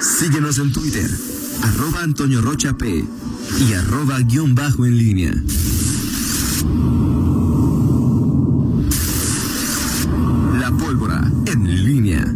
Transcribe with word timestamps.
Síguenos 0.00 0.58
en 0.58 0.72
Twitter, 0.72 1.10
arroba 1.62 2.02
Antonio 2.02 2.42
Rocha 2.42 2.76
P 2.76 3.04
y 3.60 3.72
arroba 3.72 4.20
guion 4.20 4.54
bajo 4.54 4.84
en 4.84 4.98
línea. 4.98 5.34
La 10.60 10.70
pólvora 10.70 11.30
en 11.46 11.84
línea. 11.84 12.34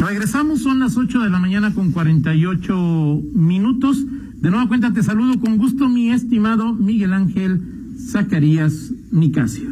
Regresamos, 0.00 0.62
son 0.62 0.80
las 0.80 0.96
8 0.96 1.20
de 1.20 1.30
la 1.30 1.38
mañana 1.38 1.72
con 1.74 1.92
48 1.92 3.22
minutos. 3.34 4.04
De 4.36 4.50
nueva 4.50 4.68
cuenta 4.68 4.92
te 4.92 5.02
saludo 5.02 5.40
con 5.40 5.56
gusto, 5.56 5.88
mi 5.88 6.10
estimado 6.10 6.74
Miguel 6.74 7.14
Ángel 7.14 7.62
Zacarías 8.10 8.92
Nicasio. 9.10 9.70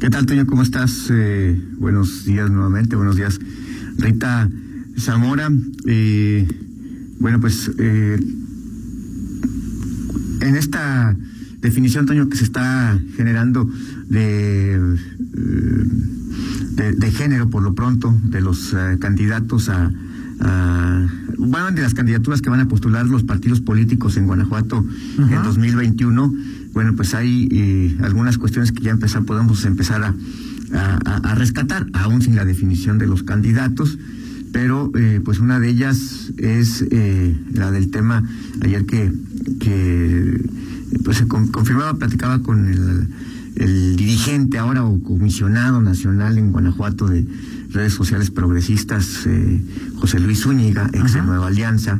¿Qué 0.00 0.10
tal, 0.10 0.26
Toño? 0.26 0.46
¿Cómo 0.46 0.62
estás? 0.62 1.08
Eh, 1.10 1.60
buenos 1.78 2.24
días 2.24 2.50
nuevamente, 2.50 2.96
buenos 2.96 3.16
días. 3.16 3.38
Rita 3.98 4.48
Zamora, 4.98 5.50
eh, 5.86 6.46
bueno, 7.18 7.40
pues 7.40 7.70
eh, 7.78 8.18
en 10.40 10.56
esta 10.56 11.16
definición, 11.60 12.06
Toño, 12.06 12.28
que 12.28 12.36
se 12.36 12.44
está 12.44 12.98
generando 13.16 13.68
de, 14.08 14.98
de, 16.96 17.10
género 17.10 17.50
por 17.50 17.62
lo 17.62 17.74
pronto, 17.74 18.14
de 18.24 18.40
los 18.40 18.74
candidatos 19.00 19.68
a, 19.68 19.90
bueno, 21.38 21.72
de 21.72 21.82
las 21.82 21.94
candidaturas 21.94 22.42
que 22.42 22.50
van 22.50 22.60
a 22.60 22.68
postular 22.68 23.06
los 23.06 23.24
partidos 23.24 23.60
políticos 23.60 24.16
en 24.16 24.26
Guanajuato 24.26 24.84
en 25.18 25.42
2021, 25.42 26.34
bueno, 26.72 26.94
pues 26.94 27.14
hay 27.14 27.96
algunas 28.02 28.38
cuestiones 28.38 28.72
que 28.72 28.82
ya 28.82 28.90
empezar, 28.90 29.24
podemos 29.24 29.64
empezar 29.64 30.02
a, 30.04 30.14
a, 30.76 31.34
rescatar, 31.34 31.86
aún 31.92 32.22
sin 32.22 32.36
la 32.36 32.44
definición 32.44 32.98
de 32.98 33.06
los 33.06 33.22
candidatos, 33.22 33.98
pero 34.52 34.90
eh, 34.94 35.20
pues 35.24 35.38
una 35.38 35.60
de 35.60 35.68
ellas 35.68 36.32
es 36.38 36.84
eh, 36.90 37.36
la 37.52 37.70
del 37.70 37.90
tema 37.90 38.22
ayer 38.62 38.86
que, 38.86 39.12
que 39.60 40.40
pues 41.04 41.18
se 41.18 41.26
confirmaba, 41.26 41.94
platicaba 41.94 42.42
con 42.42 42.68
el, 42.68 43.08
dirigente 43.96 44.58
ahora 44.58 44.84
o 44.84 45.02
comisionado 45.02 45.80
nacional 45.80 46.36
en 46.36 46.52
Guanajuato 46.52 47.08
de 47.08 47.26
redes 47.70 47.94
sociales 47.94 48.30
progresistas, 48.30 49.26
eh, 49.26 49.60
José 49.96 50.20
Luis 50.20 50.40
Zúñiga, 50.40 50.90
ex 50.92 51.14
de 51.14 51.22
Nueva 51.22 51.46
Alianza, 51.46 51.98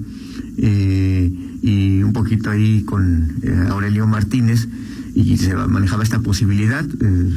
y 0.58 2.03
un 2.03 2.12
poquito 2.12 2.51
ahí 2.51 2.83
con 2.84 3.36
Aurelio 3.70 4.06
Martínez, 4.06 4.69
y 5.17 5.36
se 5.39 5.56
manejaba 5.56 6.05
esta 6.05 6.20
posibilidad, 6.20 6.84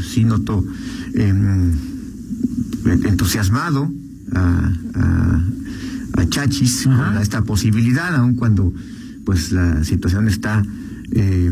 sí 0.03 0.25
notó 0.25 0.63
Em, 1.13 1.73
entusiasmado 2.85 3.91
a, 4.33 4.71
Chachis 6.29 6.83
con 6.83 7.17
esta 7.17 7.41
posibilidad, 7.41 8.13
aun 8.15 8.35
cuando 8.35 8.71
pues 9.25 9.51
la 9.51 9.83
situación 9.83 10.27
está 10.27 10.63
eh, 11.11 11.51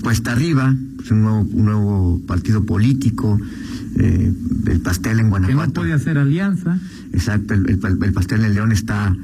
puesta 0.00 0.30
arriba, 0.30 0.76
pues, 0.96 1.10
un, 1.10 1.22
nuevo, 1.22 1.40
un 1.40 1.64
nuevo 1.64 2.20
partido 2.24 2.64
político, 2.64 3.40
eh, 3.98 4.32
el 4.66 4.80
pastel 4.80 5.18
en 5.18 5.30
Guanajuato. 5.30 5.60
Que 5.60 5.66
no 5.66 5.72
puede 5.72 5.92
hacer 5.92 6.18
alianza. 6.18 6.78
Exacto, 7.12 7.54
el, 7.54 8.12
pastel 8.12 8.44
en 8.44 8.54
León 8.54 8.70
está 8.70 9.16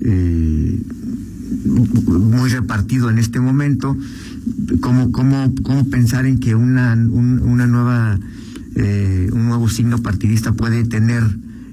eh, 0.00 0.82
muy 1.64 2.50
repartido 2.50 3.10
en 3.10 3.18
este 3.18 3.40
momento. 3.40 3.96
¿Cómo, 4.80 5.12
cómo, 5.12 5.54
cómo 5.62 5.88
pensar 5.88 6.26
en 6.26 6.38
que 6.38 6.54
una, 6.54 6.94
una 6.94 7.66
nueva 7.66 8.18
eh, 8.76 9.28
un 9.32 9.46
nuevo 9.46 9.68
signo 9.68 9.98
partidista 9.98 10.52
puede 10.52 10.84
tener 10.84 11.24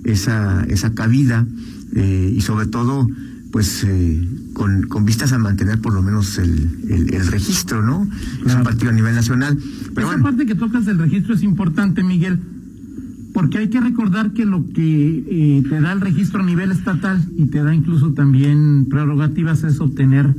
esa, 0.03 0.63
esa 0.65 0.93
cabida 0.93 1.45
eh, 1.93 2.33
y 2.35 2.41
sobre 2.41 2.65
todo 2.65 3.07
pues 3.51 3.83
eh, 3.85 4.27
con, 4.53 4.83
con, 4.83 5.05
vistas 5.05 5.31
a 5.31 5.37
mantener 5.37 5.79
por 5.79 5.93
lo 5.93 6.01
menos 6.01 6.37
el, 6.37 6.69
el, 6.89 7.27
registro, 7.27 7.81
¿no? 7.81 8.07
Es 8.45 8.53
un 8.53 8.63
partido 8.63 8.89
a 8.89 8.93
nivel 8.93 9.15
nacional. 9.15 9.57
Pero 9.95 10.11
Esa 10.11 10.21
parte 10.21 10.45
que 10.45 10.55
tocas 10.55 10.85
del 10.85 10.97
registro 10.97 11.33
es 11.33 11.43
importante, 11.43 12.03
Miguel, 12.03 12.39
porque 13.37 13.59
hay 13.59 13.67
que 13.67 13.79
recordar 13.79 14.31
que 14.31 14.45
lo 14.45 14.67
que 14.73 15.63
te 15.69 15.79
da 15.79 15.91
el 15.91 16.01
registro 16.01 16.41
a 16.41 16.43
nivel 16.43 16.71
estatal 16.71 17.23
y 17.37 17.45
te 17.45 17.61
da 17.61 17.75
incluso 17.75 18.13
también 18.13 18.87
prerrogativas 18.89 19.63
es 19.63 19.79
obtener 19.79 20.33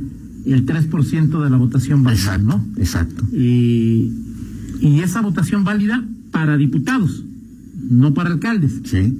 el 0.45 0.65
3% 0.65 1.41
de 1.41 1.49
la 1.49 1.55
votación 1.55 2.03
válida, 2.03 2.35
exacto, 2.35 2.43
¿no? 2.45 2.65
Exacto. 2.75 3.23
Y, 3.31 4.11
y 4.81 4.99
esa 4.99 5.21
votación 5.21 5.63
válida 5.63 6.03
para 6.31 6.57
diputados, 6.57 7.23
no 7.89 8.13
para 8.13 8.31
alcaldes. 8.31 8.81
Sí. 8.83 9.17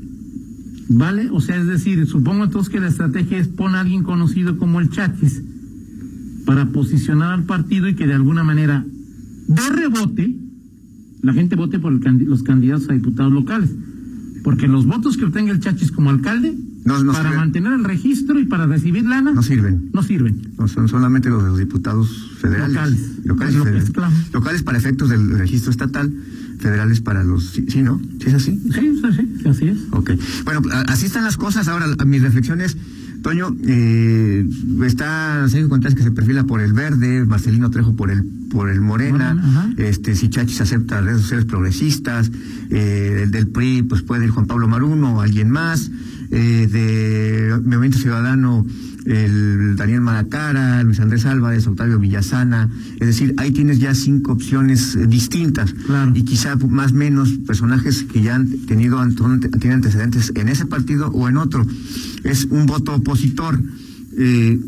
¿Vale? 0.90 1.30
O 1.32 1.40
sea, 1.40 1.56
es 1.56 1.68
decir, 1.68 2.06
supongo 2.06 2.44
entonces 2.44 2.70
que 2.70 2.82
la 2.82 2.90
estrategia 2.90 3.38
es 3.38 3.48
poner 3.48 3.78
a 3.78 3.80
alguien 3.80 4.04
conocido 4.04 4.58
como 4.58 4.82
el 4.82 4.90
Chachis 4.90 5.42
para 6.46 6.66
posicionar 6.74 7.32
al 7.32 7.44
partido 7.44 7.88
y 7.88 7.96
que 7.96 8.08
de 8.08 8.16
alguna 8.16 8.44
manera 8.44 8.86
de 9.48 9.70
rebote 9.70 10.36
la 11.22 11.34
gente 11.34 11.56
vote 11.56 11.80
por 11.80 11.92
los 11.92 12.44
candidatos 12.44 12.90
a 12.90 12.94
diputados 12.94 13.32
locales. 13.32 13.72
Porque 14.44 14.68
los 14.68 14.86
votos 14.86 15.18
que 15.18 15.26
obtenga 15.26 15.52
el 15.52 15.60
Chachis 15.60 15.92
como 15.92 16.10
alcalde, 16.10 16.58
para 16.86 17.34
mantener 17.34 17.74
el 17.74 17.84
registro 17.84 18.40
y 18.40 18.46
para 18.46 18.66
recibir 18.66 19.04
lana, 19.04 19.34
no 19.34 19.44
sirven. 19.44 19.90
No 19.94 20.02
sirven. 20.02 20.54
No, 20.58 20.68
son 20.68 20.88
solamente 20.88 21.30
los 21.30 21.44
los 21.44 21.58
diputados 21.58 22.32
federales. 22.40 22.78
Locales. 23.26 23.56
Locales, 23.56 23.92
locales 24.34 24.64
para 24.64 24.78
efectos 24.78 25.10
del 25.10 25.38
registro 25.38 25.72
estatal 25.72 26.12
federales 26.60 27.02
para 27.02 27.24
los... 27.24 27.52
¿Sí, 27.52 27.82
no? 27.82 28.02
¿Sí 28.20 28.28
es 28.28 28.34
así? 28.34 28.60
Sí, 28.74 29.02
sí, 29.42 29.48
así 29.48 29.68
es. 29.68 29.78
Ok. 29.92 30.12
Bueno, 30.46 30.62
así 30.88 31.06
están 31.06 31.24
las 31.24 31.38
cosas. 31.38 31.68
Ahora, 31.68 31.88
mis 32.06 32.22
reflexiones... 32.22 32.78
Toño, 33.22 33.56
eh, 33.66 34.48
está 34.86 35.48
Sergio 35.50 35.70
Contreras 35.70 35.96
que 35.96 36.04
se 36.04 36.12
perfila 36.12 36.46
por 36.46 36.62
el 36.62 36.74
verde, 36.74 37.26
Marcelino 37.26 37.70
Trejo 37.70 37.96
por 37.96 38.12
el 38.12 38.24
por 38.50 38.70
el 38.70 38.82
Morena, 38.82 39.74
este 39.78 40.16
si 40.16 40.30
Chachis 40.30 40.62
acepta 40.62 41.02
redes 41.02 41.22
sociales 41.22 41.46
progresistas, 41.46 42.32
eh, 42.72 43.22
el 43.24 43.32
del 43.32 43.48
PRI 43.48 43.84
pues 43.84 44.02
puede 44.02 44.26
ir 44.26 44.32
Juan 44.32 44.48
Pablo 44.48 44.68
Maruno 44.68 45.18
o 45.18 45.22
alguien 45.22 45.52
más, 45.52 45.92
eh, 46.32 46.68
de 46.68 47.62
Movimiento 47.64 48.00
Ciudadano 48.00 48.66
el 49.06 49.76
Daniel 49.76 50.02
Maracara, 50.02 50.84
Luis 50.84 51.00
Andrés 51.00 51.26
Álvarez, 51.26 51.66
Octavio 51.68 52.00
Villasana, 52.00 52.70
es 53.00 53.08
decir, 53.08 53.34
ahí 53.38 53.52
tienes 53.52 53.80
ya 53.80 53.96
cinco 53.96 54.34
opciones 54.34 54.96
eh, 54.96 55.08
distintas. 55.08 55.74
Y 56.14 56.24
quizá 56.24 56.56
más 56.56 56.92
o 56.92 56.96
menos 56.96 57.30
personajes 57.46 58.04
que 58.04 58.22
ya 58.22 58.36
han 58.36 58.48
tenido 58.66 59.00
tienen 59.60 59.78
antecedentes 59.78 60.32
en 60.36 60.50
ese 60.50 60.66
partido 60.66 61.08
o 61.08 61.28
en 61.28 61.38
otro. 61.38 61.66
Es 62.24 62.46
un 62.46 62.66
voto 62.66 62.96
opositor. 62.96 63.62
Eh, 64.18 64.60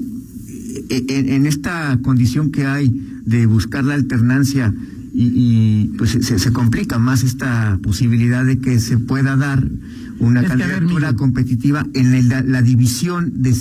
e, 0.90 1.06
e, 1.08 1.36
en, 1.36 1.46
esta 1.46 2.00
condición 2.02 2.52
que 2.52 2.66
hay 2.66 2.90
de 3.26 3.46
buscar 3.46 3.84
la 3.84 3.94
alternancia 3.94 4.74
y, 5.14 5.92
pues 5.98 6.12
se, 6.12 6.40
se 6.40 6.54
complica 6.54 6.98
más 6.98 7.24
esta 7.24 7.78
posibilidad 7.84 8.46
de 8.46 8.60
que 8.60 8.80
se 8.80 8.98
pueda 8.98 9.36
dar 9.36 9.68
una 10.22 10.44
candidatura 10.44 11.16
competitiva 11.16 11.86
en 11.94 12.30
la 12.30 12.62
división 12.62 13.34
de, 13.42 13.54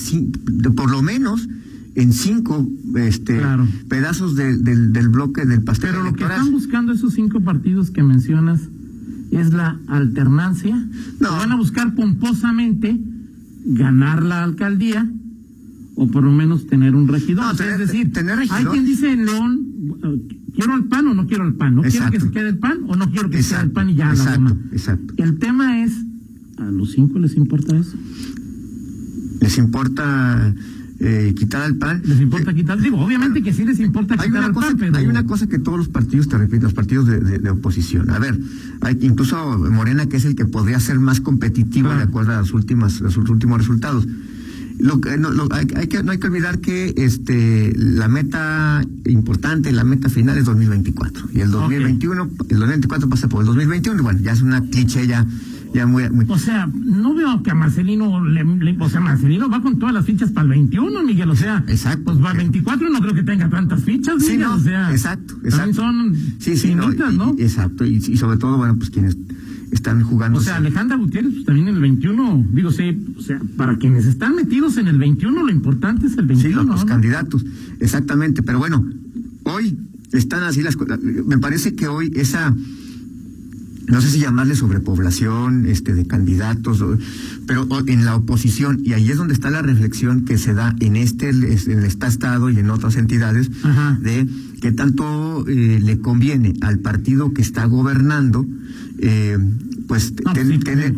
por 0.70 0.90
lo 0.90 1.02
menos 1.02 1.48
en 1.94 2.12
cinco 2.12 2.68
este 2.96 3.40
pedazos 3.88 4.36
del, 4.36 4.62
del 4.62 5.08
bloque 5.08 5.46
del 5.46 5.62
pastel. 5.62 5.90
Pero 5.90 6.04
lo 6.04 6.12
que 6.12 6.24
están 6.24 6.52
buscando 6.52 6.92
esos 6.92 7.14
cinco 7.14 7.40
partidos 7.40 7.90
que 7.90 8.02
mencionas 8.02 8.60
es 9.30 9.52
la 9.52 9.78
alternancia. 9.86 10.76
No. 11.18 11.30
Van 11.30 11.52
a 11.52 11.56
buscar 11.56 11.94
pomposamente 11.94 13.00
ganar 13.64 14.22
la 14.22 14.42
alcaldía 14.42 15.08
o 15.94 16.06
por 16.08 16.22
lo 16.22 16.30
menos 16.30 16.66
tener 16.66 16.94
un 16.94 17.08
regidor. 17.08 17.54
es 17.60 17.78
decir, 17.78 18.12
tener 18.12 18.36
regidor. 18.36 18.58
hay 18.58 18.64
quien 18.66 18.84
dice 18.84 19.12
en 19.12 19.26
León, 19.26 19.66
quiero 20.54 20.74
el 20.74 20.84
PAN 20.84 21.08
o 21.08 21.14
no 21.14 21.26
quiero 21.26 21.46
el 21.46 21.54
PAN, 21.54 21.74
no 21.76 21.82
quiero 21.82 22.10
que 22.10 22.20
se 22.20 22.30
quede 22.30 22.48
el 22.50 22.58
PAN 22.58 22.78
o 22.86 22.96
no 22.96 23.10
quiero 23.10 23.28
que 23.28 23.42
se 23.42 23.54
quede 23.54 23.64
el 23.64 23.70
PAN 23.72 23.90
y 23.90 23.94
ya 23.96 24.10
exacto, 24.10 24.40
la 24.42 24.56
Exacto. 24.72 25.14
El 25.16 25.38
tema 25.38 25.82
es 25.82 25.92
¿A 26.60 26.70
los 26.70 26.92
cinco 26.92 27.18
les 27.18 27.36
importa 27.36 27.76
eso? 27.76 27.96
¿Les 29.40 29.56
importa 29.56 30.54
eh, 31.02 31.34
quitar 31.34 31.62
al 31.62 31.76
PAN? 31.76 32.02
¿Les 32.04 32.20
importa 32.20 32.52
quitar? 32.52 32.78
Digo, 32.78 32.98
obviamente 32.98 33.42
que 33.42 33.54
sí 33.54 33.64
les 33.64 33.80
importa 33.80 34.18
quitar 34.18 34.44
al 34.44 34.52
PAN, 34.52 34.76
pero... 34.78 34.96
Hay 34.98 35.06
una 35.06 35.24
cosa 35.24 35.46
que 35.46 35.58
todos 35.58 35.78
los 35.78 35.88
partidos, 35.88 36.28
te 36.28 36.36
repito, 36.36 36.64
los 36.64 36.74
partidos 36.74 37.06
de, 37.06 37.50
oposición. 37.50 38.10
A 38.10 38.18
ver, 38.18 38.38
hay 38.82 38.98
incluso 39.00 39.58
Morena, 39.58 40.06
que 40.06 40.18
es 40.18 40.26
el 40.26 40.34
que 40.34 40.44
podría 40.44 40.78
ser 40.78 40.98
más 40.98 41.22
competitivo 41.22 41.88
de 41.88 42.02
acuerdo 42.02 42.32
a 42.32 42.36
las 42.36 42.52
últimas, 42.52 43.00
los 43.00 43.16
últimos 43.16 43.58
resultados. 43.58 44.06
Lo, 44.78 44.96
no, 44.96 45.48
hay, 45.50 45.66
que, 45.66 46.02
no 46.02 46.12
hay 46.12 46.18
que 46.18 46.26
olvidar 46.26 46.58
que 46.60 46.94
este 46.96 47.74
la 47.76 48.08
meta 48.08 48.82
importante, 49.06 49.72
la 49.72 49.84
meta 49.84 50.08
final 50.08 50.38
es 50.38 50.44
2024. 50.44 51.28
Y 51.32 51.40
el 51.40 51.50
2021, 51.50 52.30
el 52.48 52.58
2024 52.58 53.08
pasa 53.08 53.28
por 53.28 53.40
el 53.40 53.46
2021. 53.46 54.02
Bueno, 54.02 54.20
ya 54.20 54.32
es 54.32 54.42
una 54.42 54.62
cliché 54.62 55.06
ya 55.06 55.26
ya 55.72 55.86
muy, 55.86 56.04
O 56.28 56.38
sea, 56.38 56.68
no 56.72 57.14
veo 57.14 57.42
que 57.42 57.50
a 57.50 57.54
Marcelino, 57.54 58.24
le, 58.24 58.76
o 58.78 58.88
sea, 58.88 59.00
Marcelino 59.00 59.48
va 59.48 59.62
con 59.62 59.78
todas 59.78 59.94
las 59.94 60.04
fichas 60.04 60.30
para 60.30 60.44
el 60.44 60.50
21, 60.50 61.02
Miguel, 61.02 61.30
o 61.30 61.36
sea, 61.36 61.64
exacto. 61.68 62.04
pues 62.04 62.24
va 62.24 62.32
el 62.32 62.38
24, 62.38 62.88
no 62.90 63.00
creo 63.00 63.14
que 63.14 63.22
tenga 63.22 63.48
tantas 63.48 63.84
fichas, 63.84 64.22
sí, 64.22 64.42
o 64.42 64.58
sea, 64.58 64.90
exacto, 64.90 65.36
exacto. 65.44 65.74
son 65.74 66.14
sí, 66.38 66.56
sí, 66.56 66.74
no, 66.74 66.90
¿no? 66.90 67.34
exacto, 67.38 67.84
y, 67.84 68.00
sobre 68.16 68.38
todo, 68.38 68.56
bueno, 68.56 68.76
pues 68.76 68.90
quienes 68.90 69.16
están 69.70 70.02
jugando. 70.02 70.38
O 70.40 70.42
sea, 70.42 70.56
Alejandra 70.56 70.96
Gutiérrez, 70.96 71.32
pues 71.32 71.44
también 71.44 71.68
en 71.68 71.76
el 71.76 71.80
21, 71.80 72.46
digo, 72.52 72.72
sí, 72.72 73.14
o 73.16 73.20
sea, 73.20 73.40
para 73.56 73.76
quienes 73.76 74.06
están 74.06 74.34
metidos 74.34 74.76
en 74.76 74.88
el 74.88 74.98
21, 74.98 75.44
lo 75.44 75.52
importante 75.52 76.06
es 76.06 76.18
el 76.18 76.26
21. 76.26 76.62
Sí, 76.62 76.68
los, 76.68 76.84
candidatos, 76.84 77.44
exactamente. 77.78 78.42
Pero 78.42 78.58
bueno, 78.58 78.84
hoy 79.44 79.78
están 80.12 80.42
así 80.42 80.62
las 80.62 80.76
cosas. 80.76 81.00
Me 81.00 81.38
parece 81.38 81.76
que 81.76 81.86
hoy 81.86 82.10
esa 82.16 82.52
no 83.90 84.00
sé 84.00 84.10
si 84.10 84.20
llamarle 84.20 84.54
sobrepoblación 84.54 85.66
este 85.66 85.94
de 85.94 86.06
candidatos, 86.06 86.84
pero 87.46 87.66
en 87.86 88.04
la 88.04 88.16
oposición, 88.16 88.80
y 88.84 88.92
ahí 88.92 89.10
es 89.10 89.16
donde 89.16 89.34
está 89.34 89.50
la 89.50 89.62
reflexión 89.62 90.24
que 90.24 90.38
se 90.38 90.54
da 90.54 90.76
en 90.80 90.96
este, 90.96 91.30
en 91.30 91.78
el 91.78 91.84
Estado 91.84 92.50
y 92.50 92.58
en 92.58 92.70
otras 92.70 92.96
entidades, 92.96 93.50
de 94.00 94.28
qué 94.60 94.72
tanto 94.72 95.44
eh, 95.48 95.80
le 95.82 95.98
conviene 95.98 96.54
al 96.60 96.78
partido 96.78 97.32
que 97.32 97.42
está 97.42 97.64
gobernando, 97.64 98.46
eh, 98.98 99.38
pues, 99.88 100.14
tener, 100.34 100.94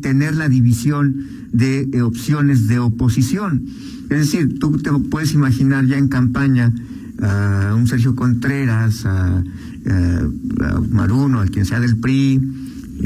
tener, 0.00 0.34
la 0.36 0.48
división 0.48 1.26
de 1.52 1.88
eh, 1.92 2.02
opciones 2.02 2.68
de 2.68 2.78
oposición. 2.78 3.64
Es 4.10 4.18
decir, 4.18 4.58
tú 4.58 4.78
te 4.78 4.92
puedes 4.92 5.32
imaginar 5.34 5.86
ya 5.86 5.98
en 5.98 6.08
campaña 6.08 6.72
a 7.20 7.74
un 7.76 7.88
Sergio 7.88 8.14
Contreras, 8.14 9.04
a 9.06 9.42
a 9.90 10.80
Maruno, 10.90 11.40
a 11.40 11.46
quien 11.46 11.64
sea 11.64 11.80
del 11.80 11.96
PRI, 11.96 12.40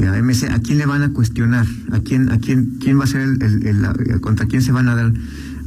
a 0.01 0.21
MC, 0.21 0.49
¿a 0.49 0.59
quién 0.59 0.77
le 0.79 0.85
van 0.85 1.03
a 1.03 1.13
cuestionar? 1.13 1.67
¿A 1.91 1.99
quién, 1.99 2.31
a 2.31 2.39
quién, 2.39 2.77
quién 2.79 2.99
va 2.99 3.03
a 3.03 3.07
ser 3.07 3.21
el, 3.21 4.21
contra 4.21 4.47
quién 4.47 4.61
se 4.61 4.71
van 4.71 4.89
a 4.89 4.95
dar 4.95 5.13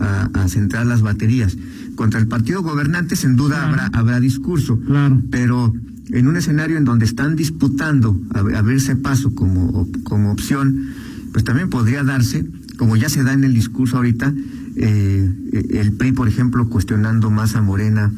a, 0.01 0.49
centrar 0.49 0.87
las 0.87 1.03
baterías? 1.03 1.57
Contra 1.95 2.21
el 2.21 2.27
partido 2.27 2.63
gobernante, 2.63 3.17
sin 3.17 3.37
duda 3.37 3.69
habrá, 3.69 3.87
habrá 3.93 4.21
discurso. 4.21 4.79
Claro. 4.81 5.23
Pero 5.31 5.73
en 6.11 6.29
un 6.29 6.37
escenario 6.37 6.77
en 6.77 6.85
donde 6.85 7.05
están 7.05 7.37
disputando 7.37 8.19
abrirse 8.35 8.97
paso 8.97 9.35
como, 9.35 9.89
como 10.05 10.33
opción, 10.33 10.89
pues 11.33 11.45
también 11.45 11.71
podría 11.71 12.03
darse, 12.03 12.47
como 12.77 12.97
ya 12.97 13.09
se 13.09 13.23
da 13.23 13.33
en 13.33 13.45
el 13.45 13.55
discurso 13.55 13.97
ahorita, 13.97 14.33
eh, 14.77 15.31
el 15.71 15.93
PRI, 15.93 16.13
por 16.13 16.29
ejemplo, 16.29 16.69
cuestionando 16.69 17.31
más 17.31 17.55
a 17.57 17.63
Morena 17.63 18.13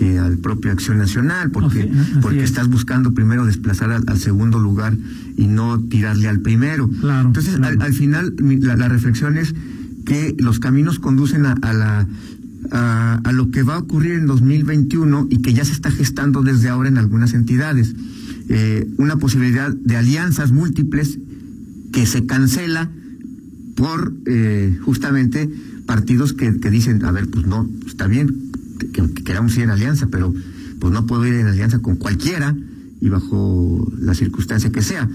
al 0.00 0.38
propio 0.38 0.72
Acción 0.72 0.98
Nacional, 0.98 1.50
porque, 1.50 1.90
porque 2.20 2.42
estás 2.42 2.68
buscando 2.68 3.14
primero 3.14 3.46
desplazar 3.46 3.92
al, 3.92 4.18
segundo 4.18 4.58
lugar 4.58 4.96
y 5.36 5.46
no 5.46 5.80
tirarle 5.80 6.28
al 6.28 6.40
primero. 6.40 6.90
Entonces, 7.24 7.58
Al, 7.60 7.92
final, 7.92 8.34
la, 8.38 8.88
reflexión 8.88 9.36
es 9.36 9.54
que 10.04 10.34
los 10.38 10.58
caminos 10.58 10.98
conducen 10.98 11.46
a, 11.46 11.56
la 11.72 12.08
a, 12.70 13.32
lo 13.32 13.50
que 13.50 13.62
va 13.62 13.74
a 13.74 13.78
ocurrir 13.78 14.12
en 14.12 14.26
2021 14.26 15.28
y 15.30 15.38
que 15.38 15.52
ya 15.52 15.64
se 15.64 15.72
está 15.72 15.90
gestando 15.90 16.42
desde 16.42 16.68
ahora 16.68 16.88
en 16.88 16.98
algunas 16.98 17.34
entidades. 17.34 17.94
Eh, 18.48 18.88
una 18.98 19.16
posibilidad 19.16 19.72
de 19.72 19.96
alianzas 19.96 20.52
múltiples 20.52 21.18
que 21.92 22.06
se 22.06 22.26
cancela 22.26 22.90
por 23.76 24.14
eh, 24.26 24.78
justamente 24.82 25.50
partidos 25.86 26.32
que, 26.32 26.58
que, 26.60 26.70
dicen, 26.70 27.04
a 27.04 27.12
ver, 27.12 27.28
pues 27.28 27.46
no, 27.46 27.68
está 27.86 28.06
bien, 28.06 28.51
que, 28.90 29.24
queramos 29.24 29.56
ir 29.56 29.64
en 29.64 29.70
alianza, 29.70 30.08
pero 30.10 30.32
pues 30.80 30.92
no 30.92 31.06
puedo 31.06 31.26
ir 31.26 31.34
en 31.34 31.46
alianza 31.46 31.78
con 31.78 31.96
cualquiera 31.96 32.54
y 33.00 33.08
bajo 33.08 33.90
la 33.98 34.14
circunstancia 34.14 34.70
que 34.70 34.80
sea. 34.80 35.08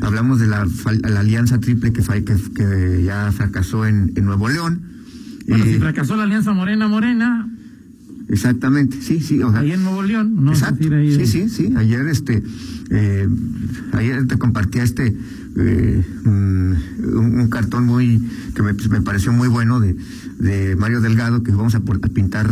Hablamos 0.00 0.40
de 0.40 0.48
la, 0.48 0.66
alianza 1.18 1.60
triple 1.60 1.92
que, 1.92 2.02
que, 2.02 3.02
ya 3.04 3.30
fracasó 3.32 3.86
en, 3.86 4.12
Nuevo 4.14 4.48
León. 4.48 4.82
Bueno, 5.46 5.64
si 5.64 5.70
eh, 5.70 5.78
fracasó 5.78 6.16
la 6.16 6.24
alianza 6.24 6.52
Morena-Morena. 6.52 7.48
Exactamente, 8.28 9.00
sí, 9.00 9.20
sí. 9.20 9.40
ahí 9.54 9.72
en 9.72 9.84
Nuevo 9.84 10.02
León, 10.02 10.44
¿no? 10.44 10.50
Exacto. 10.50 10.88
sí, 10.88 11.26
sí, 11.26 11.48
sí. 11.48 11.74
Ayer, 11.76 12.06
este, 12.08 12.42
eh, 12.90 13.28
ayer 13.92 14.26
te 14.26 14.36
compartía 14.36 14.82
este, 14.82 15.16
eh, 15.56 16.04
un, 16.24 16.76
un, 17.38 17.48
cartón 17.48 17.86
muy, 17.86 18.20
que 18.54 18.62
me, 18.62 18.72
me 18.72 19.00
pareció 19.00 19.32
muy 19.32 19.48
bueno 19.48 19.80
de, 19.80 19.96
de 20.38 20.76
Mario 20.76 21.00
Delgado, 21.00 21.42
que 21.42 21.52
vamos 21.52 21.74
a, 21.74 21.80
pintar 21.80 22.50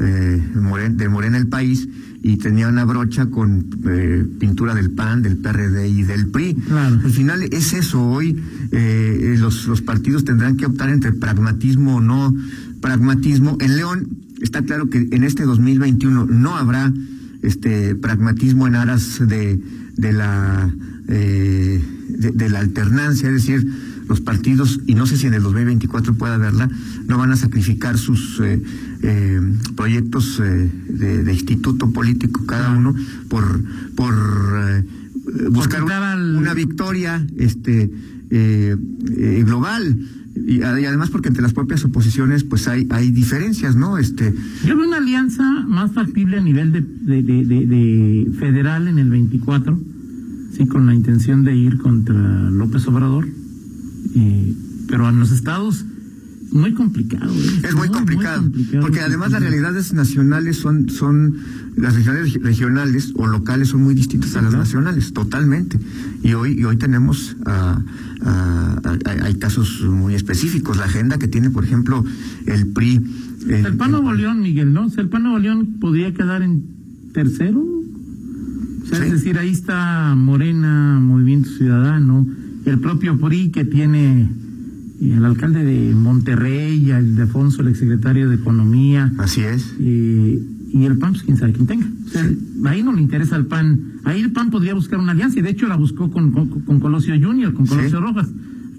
eh, 0.00 0.42
de 0.90 1.08
Morena 1.08 1.38
el 1.38 1.48
país, 1.48 1.88
y 2.22 2.36
tenía 2.36 2.68
una 2.68 2.84
brocha 2.84 3.26
con 3.26 3.66
eh, 3.84 4.24
pintura 4.38 4.74
del 4.74 4.90
PAN, 4.90 5.22
del 5.22 5.38
PRD 5.38 5.88
y 5.88 6.02
del 6.04 6.28
PRI. 6.28 6.56
Al 6.70 7.10
final 7.10 7.42
es 7.42 7.72
eso, 7.72 8.02
hoy 8.02 8.40
eh, 8.70 9.36
los, 9.38 9.66
los 9.66 9.82
partidos 9.82 10.24
tendrán 10.24 10.56
que 10.56 10.66
optar 10.66 10.90
entre 10.90 11.12
pragmatismo 11.12 11.96
o 11.96 12.00
no 12.00 12.34
pragmatismo. 12.80 13.56
En 13.60 13.76
León 13.76 14.08
está 14.40 14.62
claro 14.62 14.88
que 14.88 15.08
en 15.10 15.24
este 15.24 15.44
2021 15.44 16.26
no 16.26 16.56
habrá 16.56 16.92
este 17.42 17.96
pragmatismo 17.96 18.68
en 18.68 18.76
aras 18.76 19.18
de, 19.26 19.60
de 19.96 20.12
la 20.12 20.72
eh, 21.08 21.82
de, 22.08 22.48
la 22.48 22.60
alternancia, 22.60 23.28
es 23.28 23.34
decir, 23.34 23.66
los 24.12 24.20
partidos, 24.20 24.78
y 24.86 24.94
no 24.94 25.06
sé 25.06 25.16
si 25.16 25.26
en 25.26 25.32
el 25.32 25.42
2024 25.42 26.12
pueda 26.16 26.34
haberla, 26.34 26.68
no 27.06 27.16
van 27.16 27.32
a 27.32 27.36
sacrificar 27.36 27.96
sus 27.96 28.38
eh, 28.40 28.62
eh, 29.00 29.40
proyectos 29.74 30.38
eh, 30.38 30.70
de, 30.90 31.32
instituto 31.32 31.90
político 31.92 32.44
cada 32.44 32.76
uno 32.76 32.94
por, 33.30 33.62
por 33.96 34.14
buscar 35.50 35.82
una, 35.82 36.52
victoria 36.52 37.26
este 37.38 37.90
global. 39.46 39.98
Y, 40.46 40.60
además 40.60 41.08
porque 41.08 41.28
entre 41.28 41.42
las 41.42 41.54
propias 41.54 41.82
oposiciones 41.84 42.42
pues 42.44 42.66
hay 42.66 42.86
hay 42.88 43.10
diferencias 43.10 43.76
no 43.76 43.98
este 43.98 44.34
yo 44.64 44.74
veo 44.78 44.88
una 44.88 44.96
alianza 44.96 45.44
más 45.68 45.92
factible 45.92 46.38
a 46.38 46.40
nivel 46.40 46.72
de, 46.72 46.80
de, 46.80 47.22
de 47.22 48.32
federal 48.38 48.88
en 48.88 48.98
el 48.98 49.10
24 49.10 49.78
sí 50.56 50.66
con 50.66 50.86
la 50.86 50.94
intención 50.94 51.44
de 51.44 51.54
ir 51.54 51.76
contra 51.76 52.50
López 52.50 52.88
Obrador 52.88 53.26
pero 54.88 55.08
en 55.08 55.18
los 55.18 55.30
estados 55.30 55.84
muy 56.52 56.74
complicado. 56.74 57.32
¿eh? 57.32 57.60
Es 57.64 57.74
muy, 57.74 57.88
complicado, 57.88 58.44
porque 58.80 59.00
además 59.00 59.32
las 59.32 59.40
realidades 59.40 59.92
nacionales 59.94 60.58
son, 60.58 60.88
son, 60.90 61.36
las 61.76 61.94
realidades 61.94 62.34
regionales 62.42 63.12
o 63.16 63.26
locales 63.26 63.68
son 63.68 63.82
muy 63.82 63.94
distintas 63.94 64.36
a 64.36 64.42
las 64.42 64.52
nacionales, 64.52 65.12
totalmente. 65.12 65.78
Y 66.22 66.34
hoy, 66.34 66.58
y 66.58 66.64
hoy 66.64 66.76
tenemos, 66.76 67.36
hay 69.04 69.34
casos 69.36 69.80
muy 69.82 70.14
específicos. 70.14 70.76
La 70.76 70.84
agenda 70.84 71.18
que 71.18 71.28
tiene, 71.28 71.50
por 71.50 71.64
ejemplo, 71.64 72.04
el 72.46 72.66
PRI. 72.68 73.00
El, 73.48 73.76
PAN 73.76 73.90
Nuevo 73.92 74.12
León, 74.12 74.40
Miguel, 74.40 74.72
¿no? 74.72 74.88
el 74.94 75.08
PAN 75.08 75.22
Nuevo 75.22 75.38
León 75.38 75.78
podría 75.80 76.12
quedar 76.12 76.42
en 76.42 76.64
tercero. 77.12 77.64
Es 78.92 79.10
decir, 79.10 79.38
ahí 79.38 79.50
está 79.50 80.14
Morena, 80.14 81.00
Movimiento 81.00 81.48
Ciudadano 81.48 82.26
el 82.64 82.78
propio 82.78 83.18
PRI 83.18 83.50
que 83.50 83.64
tiene 83.64 84.28
el 85.00 85.24
alcalde 85.24 85.64
de 85.64 85.94
Monterrey, 85.94 86.90
el 86.90 87.16
de 87.16 87.22
Afonso, 87.22 87.62
el 87.62 87.68
exsecretario 87.68 88.28
de 88.28 88.36
Economía. 88.36 89.12
Así 89.18 89.40
es. 89.42 89.74
y 89.78 90.84
el 90.84 90.96
PAN, 90.98 91.12
pues 91.12 91.22
quién 91.22 91.36
sabe 91.36 91.52
quién 91.52 91.66
tenga. 91.66 91.86
ahí 92.66 92.82
no 92.82 92.92
le 92.92 93.02
interesa 93.02 93.36
al 93.36 93.46
PAN. 93.46 93.92
Ahí 94.04 94.20
el 94.20 94.32
PAN 94.32 94.50
podría 94.50 94.74
buscar 94.74 94.98
una 94.98 95.12
alianza 95.12 95.38
y 95.38 95.42
de 95.42 95.50
hecho 95.50 95.66
la 95.66 95.76
buscó 95.76 96.10
con, 96.10 96.30
con, 96.32 96.80
Colosio 96.80 97.14
Junior, 97.20 97.52
con 97.52 97.66
Colosio 97.66 98.00
Rojas. 98.00 98.28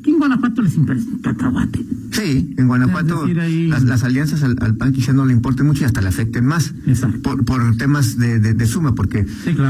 Aquí 0.04 0.12
en 0.12 0.20
Guanajuato 0.20 0.62
les 0.62 0.76
interesa 0.76 1.08
un 1.10 1.20
cacahuate. 1.20 1.86
Sí, 2.12 2.54
en 2.58 2.68
Guanajuato 2.68 3.26
las, 3.26 4.04
alianzas 4.04 4.44
al, 4.44 4.76
PAN 4.76 4.92
quizá 4.92 5.14
no 5.14 5.26
le 5.26 5.32
importen 5.32 5.66
mucho 5.66 5.84
y 5.84 5.86
hasta 5.86 6.02
le 6.02 6.10
afecten 6.10 6.46
más. 6.46 6.74
Por, 7.24 7.46
por 7.46 7.78
temas 7.78 8.18
de, 8.18 8.38
de, 8.38 8.66
suma, 8.66 8.96
porque 8.96 9.26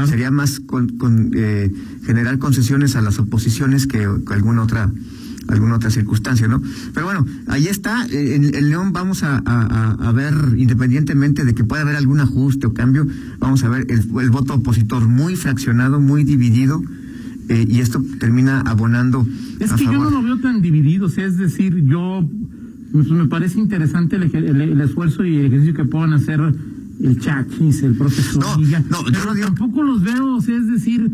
sería 0.08 0.32
más 0.32 0.58
con, 0.58 0.88
con 0.98 1.30
eh, 1.36 1.72
generar 2.04 2.40
concesiones 2.40 2.96
a 2.96 3.00
las 3.00 3.20
oposiciones 3.20 3.86
que, 3.86 4.08
alguna 4.28 4.64
otra 4.64 4.90
alguna 5.46 5.76
otra 5.76 5.90
circunstancia, 5.90 6.48
¿no? 6.48 6.60
Pero 6.92 7.06
bueno, 7.06 7.24
ahí 7.46 7.68
está. 7.68 8.04
Eh, 8.06 8.34
en, 8.34 8.70
León 8.70 8.92
vamos 8.92 9.22
a, 9.22 9.36
a, 9.36 10.10
ver, 10.10 10.34
independientemente 10.56 11.44
de 11.44 11.54
que 11.54 11.62
pueda 11.62 11.82
haber 11.82 11.94
algún 11.94 12.18
ajuste 12.18 12.66
o 12.66 12.74
cambio, 12.74 13.06
vamos 13.38 13.62
a 13.62 13.68
ver 13.68 13.86
el, 13.88 14.00
el 14.20 14.30
voto 14.30 14.54
opositor 14.54 15.06
muy 15.06 15.36
fraccionado, 15.36 16.00
muy 16.00 16.24
dividido. 16.24 16.82
Eh, 17.48 17.66
y 17.68 17.80
esto 17.80 18.02
termina 18.18 18.60
abonando. 18.60 19.26
Es 19.60 19.72
que 19.72 19.84
yo 19.84 19.92
no 19.92 20.10
lo 20.10 20.22
veo 20.22 20.38
tan 20.40 20.62
dividido, 20.62 21.06
o 21.06 21.08
sea, 21.08 21.26
es 21.26 21.36
decir, 21.36 21.84
yo 21.84 22.26
pues, 22.92 23.10
me 23.10 23.26
parece 23.26 23.58
interesante 23.58 24.16
el, 24.16 24.80
esfuerzo 24.80 25.24
y 25.24 25.36
el 25.36 25.46
ejercicio 25.46 25.74
que 25.74 25.84
puedan 25.84 26.14
hacer 26.14 26.40
el 27.00 27.20
Chachis, 27.20 27.82
el 27.82 27.96
profesor. 27.96 28.42
No, 28.42 28.56
no, 28.56 29.10
yo 29.10 29.24
no 29.24 29.34
digo... 29.34 29.46
tampoco 29.48 29.82
los 29.82 30.02
veo, 30.02 30.36
o 30.36 30.40
sea, 30.40 30.56
es 30.56 30.68
decir. 30.68 31.10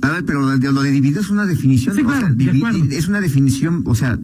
A 0.00 0.12
ver, 0.12 0.24
pero 0.24 0.40
lo 0.40 0.82
de, 0.82 0.90
dividido 0.90 1.20
es 1.20 1.28
una 1.28 1.44
definición. 1.44 1.94
Sí, 1.94 2.02
claro, 2.02 2.34
es 2.90 3.08
una 3.08 3.20
definición, 3.20 3.82
o 3.84 3.94
sea. 3.94 4.18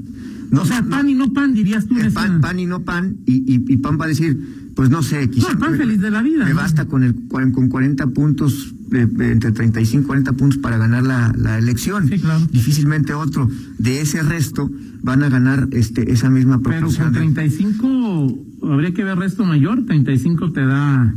No, 0.50 0.62
o 0.62 0.64
sea, 0.64 0.82
pan 0.82 1.08
y 1.08 1.14
no 1.14 1.32
pan, 1.32 1.52
dirías 1.52 1.86
tú. 1.86 1.96
Pan, 2.12 2.40
pan 2.40 2.58
y 2.60 2.66
no 2.66 2.82
pan, 2.82 3.16
y, 3.26 3.38
y, 3.52 3.64
y 3.66 3.76
pan 3.78 3.98
va 4.00 4.04
a 4.04 4.08
decir, 4.08 4.63
pues 4.74 4.90
no 4.90 5.02
sé, 5.02 5.30
quizás. 5.30 5.58
No, 5.58 5.70
feliz 5.72 6.00
de 6.00 6.10
la 6.10 6.22
vida. 6.22 6.44
Me 6.44 6.52
basta 6.52 6.86
con, 6.86 7.02
el, 7.04 7.14
con 7.28 7.68
40 7.68 8.06
puntos 8.08 8.74
entre 8.92 9.52
35 9.52 10.02
y 10.02 10.06
40 10.06 10.32
puntos 10.32 10.58
para 10.58 10.78
ganar 10.78 11.04
la, 11.04 11.58
elección. 11.58 12.10
Difícilmente 12.50 13.14
otro 13.14 13.48
de 13.78 14.00
ese 14.00 14.22
resto 14.22 14.70
van 15.02 15.22
a 15.22 15.28
ganar 15.28 15.68
este 15.72 16.12
esa 16.12 16.30
misma 16.30 16.60
proporción. 16.60 17.12
Pero 17.12 17.24
con 17.24 17.34
35 17.34 18.46
habría 18.72 18.92
que 18.92 19.04
ver 19.04 19.18
resto 19.18 19.44
mayor, 19.44 19.84
35 19.84 20.52
te 20.52 20.64
da 20.64 21.14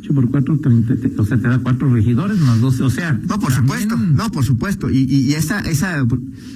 8 0.00 0.14
por 0.14 0.30
4, 0.30 0.58
30, 0.58 1.22
o 1.22 1.24
sea, 1.24 1.36
te 1.36 1.48
da 1.48 1.58
cuatro 1.58 1.92
regidores 1.92 2.38
más 2.40 2.60
12, 2.60 2.82
o 2.82 2.90
sea. 2.90 3.12
No, 3.28 3.38
por 3.38 3.52
supuesto, 3.52 3.96
no, 3.96 4.30
por 4.30 4.44
supuesto. 4.44 4.90
Y, 4.90 5.02
y, 5.02 5.32
esa, 5.34 5.60
esa, 5.60 6.06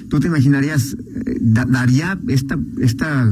tú 0.08 0.20
te 0.20 0.28
imaginarías, 0.28 0.96
eh, 1.26 1.38
daría 1.40 2.18
esta, 2.28 2.58
esta 2.80 3.30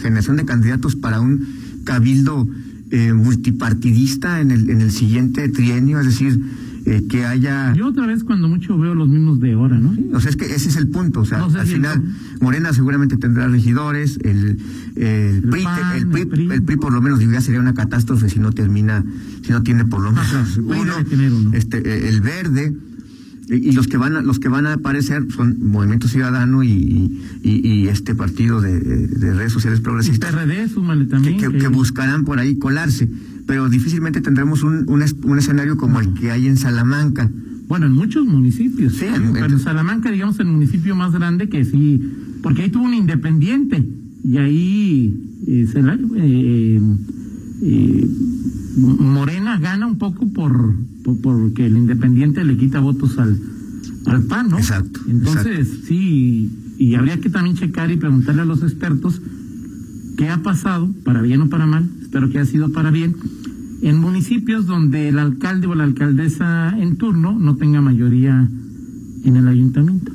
generación 0.00 0.36
de 0.36 0.44
candidatos 0.44 0.96
para 0.96 1.20
un 1.20 1.46
cabildo 1.90 2.46
eh, 2.92 3.12
multipartidista 3.12 4.40
en 4.40 4.52
el, 4.52 4.70
en 4.70 4.80
el 4.80 4.92
siguiente 4.92 5.48
trienio, 5.48 5.98
es 5.98 6.06
decir, 6.06 6.40
eh, 6.86 7.02
que 7.10 7.26
haya... 7.26 7.74
Yo 7.74 7.88
otra 7.88 8.06
vez 8.06 8.22
cuando 8.22 8.48
mucho 8.48 8.78
veo 8.78 8.94
los 8.94 9.08
mismos 9.08 9.40
de 9.40 9.54
ahora, 9.54 9.78
¿no? 9.80 9.92
o 10.16 10.20
sea, 10.20 10.30
es 10.30 10.36
que 10.36 10.46
ese 10.46 10.68
es 10.68 10.76
el 10.76 10.88
punto, 10.88 11.20
o 11.20 11.24
sea, 11.24 11.42
al 11.42 11.66
final 11.66 12.02
Morena 12.40 12.72
seguramente 12.72 13.16
tendrá 13.16 13.48
regidores, 13.48 14.20
el, 14.22 14.58
el, 14.94 15.42
PRI, 15.42 15.64
el, 16.52 16.62
PRI, 16.62 16.76
por 16.76 16.92
lo 16.92 17.02
menos 17.02 17.18
diría 17.18 17.40
sería 17.40 17.58
una 17.60 17.74
catástrofe 17.74 18.28
si 18.28 18.38
no 18.38 18.52
termina, 18.52 19.04
si 19.42 19.50
no 19.50 19.62
tiene 19.64 19.84
por 19.84 20.00
lo 20.00 20.12
menos 20.12 20.56
uno, 20.58 20.92
este, 21.52 21.78
eh, 21.78 22.08
el 22.08 22.20
verde, 22.20 22.72
y 23.50 23.72
los 23.72 23.88
que 23.88 23.96
van 23.96 24.16
a, 24.16 24.22
los 24.22 24.38
que 24.38 24.48
van 24.48 24.66
a 24.66 24.74
aparecer 24.74 25.26
son 25.34 25.58
Movimiento 25.60 26.06
Ciudadano 26.06 26.62
y, 26.62 27.20
y, 27.42 27.88
este 27.88 28.14
partido 28.14 28.60
de, 28.60 29.08
redes 29.08 29.52
sociales 29.52 29.80
progresistas 29.80 30.32
también, 30.32 31.38
que, 31.38 31.58
que, 31.58 31.68
buscarán 31.68 32.24
por 32.24 32.38
ahí 32.38 32.56
colarse 32.58 33.08
pero 33.50 33.68
difícilmente 33.68 34.20
tendremos 34.20 34.62
un, 34.62 34.88
un, 34.88 35.38
escenario 35.38 35.76
como 35.76 35.98
el 35.98 36.14
que 36.14 36.30
hay 36.30 36.46
en 36.46 36.56
Salamanca. 36.56 37.28
Bueno, 37.66 37.86
en 37.86 37.92
muchos 37.92 38.24
municipios. 38.24 38.92
Sí, 38.92 39.06
pero 39.32 39.46
en 39.46 39.58
Salamanca, 39.58 40.12
digamos, 40.12 40.38
el 40.38 40.46
municipio 40.46 40.94
más 40.94 41.12
grande 41.12 41.48
que 41.48 41.64
sí, 41.64 42.00
porque 42.42 42.62
ahí 42.62 42.70
tuvo 42.70 42.84
un 42.84 42.94
independiente 42.94 43.84
y 44.22 44.36
ahí 44.36 45.30
eh, 45.48 45.66
eh, 45.74 46.80
eh, 47.62 48.08
Morena 48.76 49.58
gana 49.58 49.86
un 49.86 49.98
poco 49.98 50.28
por, 50.32 50.74
porque 51.22 51.66
el 51.66 51.76
independiente 51.76 52.44
le 52.44 52.56
quita 52.56 52.80
votos 52.80 53.18
al, 53.18 53.38
al 54.06 54.22
PAN, 54.24 54.50
¿no? 54.50 54.58
Exacto. 54.58 55.00
Entonces, 55.08 55.80
sí, 55.86 56.50
y 56.78 56.94
habría 56.94 57.20
que 57.20 57.30
también 57.30 57.56
checar 57.56 57.90
y 57.90 57.96
preguntarle 57.96 58.42
a 58.42 58.44
los 58.44 58.62
expertos 58.62 59.20
qué 60.16 60.28
ha 60.28 60.42
pasado, 60.42 60.92
para 61.04 61.22
bien 61.22 61.40
o 61.42 61.48
para 61.48 61.66
mal, 61.66 61.88
espero 62.00 62.30
que 62.30 62.38
haya 62.38 62.50
sido 62.50 62.72
para 62.72 62.90
bien, 62.90 63.16
en 63.82 63.98
municipios 63.98 64.66
donde 64.66 65.08
el 65.08 65.18
alcalde 65.18 65.66
o 65.66 65.74
la 65.74 65.84
alcaldesa 65.84 66.76
en 66.78 66.96
turno 66.96 67.38
no 67.38 67.56
tenga 67.56 67.80
mayoría 67.80 68.48
en 69.24 69.36
el 69.36 69.48
ayuntamiento. 69.48 70.12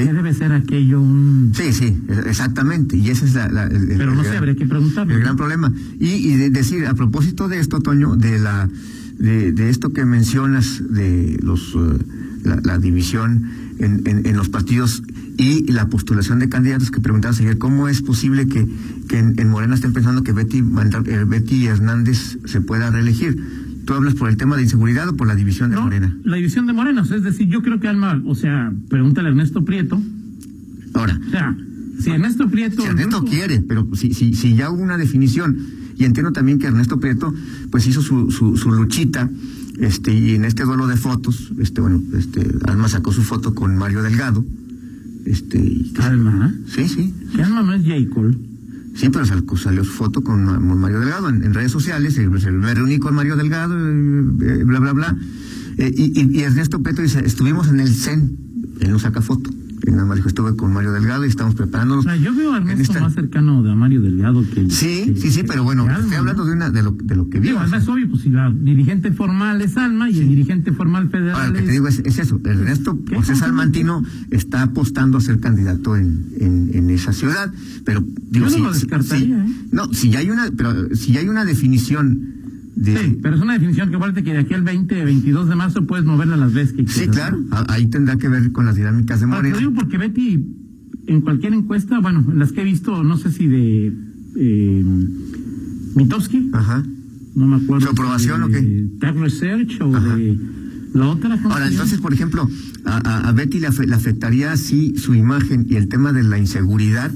Sí. 0.00 0.06
¿Qué 0.06 0.12
debe 0.12 0.34
ser 0.34 0.52
aquello 0.52 1.00
un...? 1.00 1.52
Sí, 1.54 1.72
sí, 1.72 1.96
exactamente. 2.26 2.96
Y 2.96 3.10
ese 3.10 3.26
es 3.26 3.34
la... 3.34 3.68
Pero 3.68 4.14
no 4.14 4.24
sé, 4.24 4.36
habría 4.36 4.54
que 4.54 4.66
preguntarlo. 4.66 5.14
El 5.14 5.20
gran 5.20 5.36
problema. 5.36 5.72
Y, 5.98 6.08
y 6.08 6.50
decir, 6.50 6.86
a 6.86 6.94
propósito 6.94 7.48
de 7.48 7.60
esto, 7.60 7.80
Toño, 7.80 8.16
de 8.16 8.38
la 8.38 8.68
de, 9.18 9.52
de 9.52 9.70
esto 9.70 9.92
que 9.92 10.04
mencionas 10.04 10.82
de 10.88 11.38
los 11.42 11.74
eh, 11.74 11.98
la, 12.44 12.78
división 12.78 13.50
en, 13.78 14.02
en, 14.04 14.36
los 14.36 14.48
partidos 14.48 15.02
y 15.36 15.70
la 15.72 15.88
postulación 15.88 16.38
de 16.38 16.48
candidatos 16.48 16.90
que 16.90 17.00
preguntabas 17.00 17.40
ayer, 17.40 17.58
¿cómo 17.58 17.88
es 17.88 18.02
posible 18.02 18.46
que, 18.46 18.66
que 19.08 19.18
en, 19.18 19.48
Morena 19.48 19.74
estén 19.74 19.92
pensando 19.92 20.22
que 20.22 20.32
Betty, 20.32 20.58
eh, 20.58 21.24
Betty 21.26 21.66
Hernández 21.66 22.38
se 22.44 22.60
pueda 22.60 22.90
reelegir? 22.90 23.65
¿Tú 23.86 23.94
hablas 23.94 24.14
por 24.14 24.28
el 24.28 24.36
tema 24.36 24.56
de 24.56 24.64
inseguridad 24.64 25.08
o 25.08 25.16
por 25.16 25.28
la 25.28 25.36
división 25.36 25.70
de 25.70 25.76
Morena? 25.76 26.16
La 26.24 26.36
división 26.36 26.66
de 26.66 26.72
Morena, 26.72 27.02
es 27.02 27.22
decir, 27.22 27.46
yo 27.46 27.62
creo 27.62 27.78
que 27.78 27.86
Alma, 27.86 28.20
o 28.26 28.34
sea, 28.34 28.72
pregúntale 28.88 29.28
a 29.28 29.30
Ernesto 29.30 29.64
Prieto. 29.64 30.02
Ahora. 30.92 31.20
O 31.24 31.30
sea, 31.30 31.56
si 32.00 32.10
Ernesto 32.10 32.48
Prieto. 32.48 32.82
Si 32.82 32.88
Ernesto 32.88 33.24
quiere, 33.24 33.60
pero 33.60 33.88
si, 33.94 34.12
si, 34.12 34.34
si 34.34 34.56
ya 34.56 34.70
hubo 34.70 34.82
una 34.82 34.98
definición, 34.98 35.56
y 35.96 36.04
entiendo 36.04 36.32
también 36.32 36.58
que 36.58 36.66
Ernesto 36.66 36.98
Prieto, 36.98 37.32
pues 37.70 37.86
hizo 37.86 38.02
su, 38.02 38.32
su, 38.32 38.56
su 38.56 38.72
luchita 38.72 39.30
este, 39.78 40.12
y 40.12 40.34
en 40.34 40.44
este 40.44 40.64
duelo 40.64 40.88
de 40.88 40.96
fotos, 40.96 41.52
este, 41.58 41.80
bueno, 41.80 42.02
este, 42.18 42.44
Alma 42.66 42.88
sacó 42.88 43.12
su 43.12 43.22
foto 43.22 43.54
con 43.54 43.76
Mario 43.76 44.02
Delgado. 44.02 44.44
Este, 45.26 45.86
Alma, 46.00 46.52
Sí, 46.66 46.88
sí. 46.88 47.14
¿Qué 47.34 47.42
Alma 47.42 47.62
no 47.62 47.72
es 47.72 47.82
J. 47.82 48.12
Cole? 48.12 48.36
Pero 49.00 49.24
salió, 49.56 49.84
su 49.84 49.92
foto 49.92 50.22
con, 50.22 50.44
Mario 50.80 51.00
Delgado 51.00 51.28
en, 51.28 51.54
redes 51.54 51.72
sociales, 51.72 52.14
se, 52.14 52.26
me 52.26 52.74
reuní 52.74 52.98
con 52.98 53.14
Mario 53.14 53.36
Delgado, 53.36 53.76
eh, 53.78 54.64
bla, 54.64 54.80
bla, 54.80 54.92
bla. 54.92 55.16
Eh, 55.78 55.92
y, 55.94 56.38
y, 56.38 56.42
Ernesto 56.42 56.82
Peto 56.82 57.02
dice, 57.02 57.20
estuvimos 57.24 57.68
en 57.68 57.80
el 57.80 57.94
CEN, 57.94 58.36
él 58.80 58.90
no 58.90 58.98
saca 58.98 59.20
foto 59.20 59.50
nada 59.90 60.04
más 60.04 60.16
dijo, 60.16 60.28
estuve 60.28 60.56
con 60.56 60.72
Mario 60.72 60.92
Delgado 60.92 61.24
y 61.24 61.28
estamos 61.28 61.54
preparándonos. 61.54 62.04
yo 62.20 62.34
veo 62.34 62.52
a 62.52 62.58
Ernesto 62.58 63.00
más 63.00 63.14
cercano 63.14 63.62
de 63.62 63.74
Mario 63.74 64.00
Delgado 64.00 64.42
que... 64.52 64.70
Sí, 64.70 65.14
sí, 65.16 65.30
sí, 65.30 65.42
pero 65.46 65.64
bueno, 65.64 65.88
estoy 65.90 66.14
hablando 66.14 66.44
de, 66.44 66.52
una, 66.52 66.70
de, 66.70 66.82
lo, 66.82 66.92
de 66.92 67.16
lo 67.16 67.28
que 67.28 67.40
vi. 67.40 67.50
además 67.50 67.82
es 67.82 67.88
obvio, 67.88 68.08
pues 68.08 68.22
si 68.22 68.30
la 68.30 68.50
dirigente 68.50 69.12
formal 69.12 69.60
es 69.60 69.76
Alma 69.76 70.10
y 70.10 70.18
el 70.18 70.28
dirigente 70.28 70.72
formal 70.72 71.08
federal 71.08 71.34
Ahora, 71.34 71.48
lo 71.48 71.54
que 71.54 71.62
te 71.62 71.70
digo 71.72 71.88
es, 71.88 71.98
eso, 72.00 72.40
Ernesto 72.44 72.98
José 73.14 73.36
Salmantino 73.36 74.02
está 74.30 74.62
apostando 74.62 75.18
a 75.18 75.20
ser 75.20 75.40
candidato 75.40 75.96
en, 75.96 76.26
en, 76.38 76.70
en 76.72 76.90
esa 76.90 77.12
ciudad, 77.12 77.52
pero 77.84 78.04
digo, 78.30 78.48
yo 78.48 78.58
no 78.58 78.74
si, 78.74 78.80
descartaría, 78.80 79.44
¿eh? 79.44 79.48
no, 79.72 79.92
si 79.92 80.10
ya 80.10 80.20
hay 80.20 80.30
una, 80.30 80.50
pero 80.56 80.94
si 80.94 81.16
hay 81.16 81.28
una 81.28 81.44
definición 81.44 82.35
Sí, 82.82 83.18
pero 83.22 83.36
es 83.36 83.42
una 83.42 83.54
definición 83.54 83.88
que 83.88 83.96
aparte 83.96 84.22
que 84.22 84.32
de 84.32 84.38
aquí 84.40 84.52
al 84.52 84.62
20, 84.62 85.04
22 85.04 85.48
de 85.48 85.56
marzo 85.56 85.86
puedes 85.86 86.04
moverla 86.04 86.36
las 86.36 86.52
veces 86.52 86.74
que 86.74 86.86
Sí, 86.86 87.08
claro, 87.08 87.38
ahí 87.68 87.86
tendrá 87.86 88.16
que 88.16 88.28
ver 88.28 88.52
con 88.52 88.66
las 88.66 88.76
dinámicas 88.76 89.20
de 89.20 89.26
Morena. 89.26 89.54
Lo 89.54 89.58
digo 89.60 89.72
porque 89.72 89.96
Betty, 89.96 90.44
en 91.06 91.20
cualquier 91.22 91.54
encuesta, 91.54 92.00
bueno, 92.00 92.24
en 92.30 92.38
las 92.38 92.52
que 92.52 92.60
he 92.60 92.64
visto, 92.64 93.02
no 93.02 93.16
sé 93.16 93.32
si 93.32 93.46
de 93.46 93.92
eh, 94.36 94.84
Mitowski, 95.94 96.50
Ajá. 96.52 96.84
no 97.34 97.46
me 97.46 97.56
acuerdo. 97.56 97.86
¿Su 97.86 97.92
aprobación 97.92 98.42
o 98.42 98.48
qué? 98.48 98.86
Tag 99.00 99.16
Research 99.16 99.80
o 99.80 99.90
de 99.98 100.38
la 100.92 101.08
otra. 101.08 101.38
Ahora, 101.44 101.68
entonces, 101.68 101.98
por 102.00 102.12
ejemplo, 102.12 102.48
a, 102.84 103.28
a 103.28 103.32
Betty 103.32 103.58
le, 103.58 103.68
le 103.86 103.94
afectaría 103.94 104.52
así 104.52 104.96
su 104.98 105.14
imagen 105.14 105.66
y 105.68 105.76
el 105.76 105.88
tema 105.88 106.12
de 106.12 106.22
la 106.22 106.38
inseguridad 106.38 107.10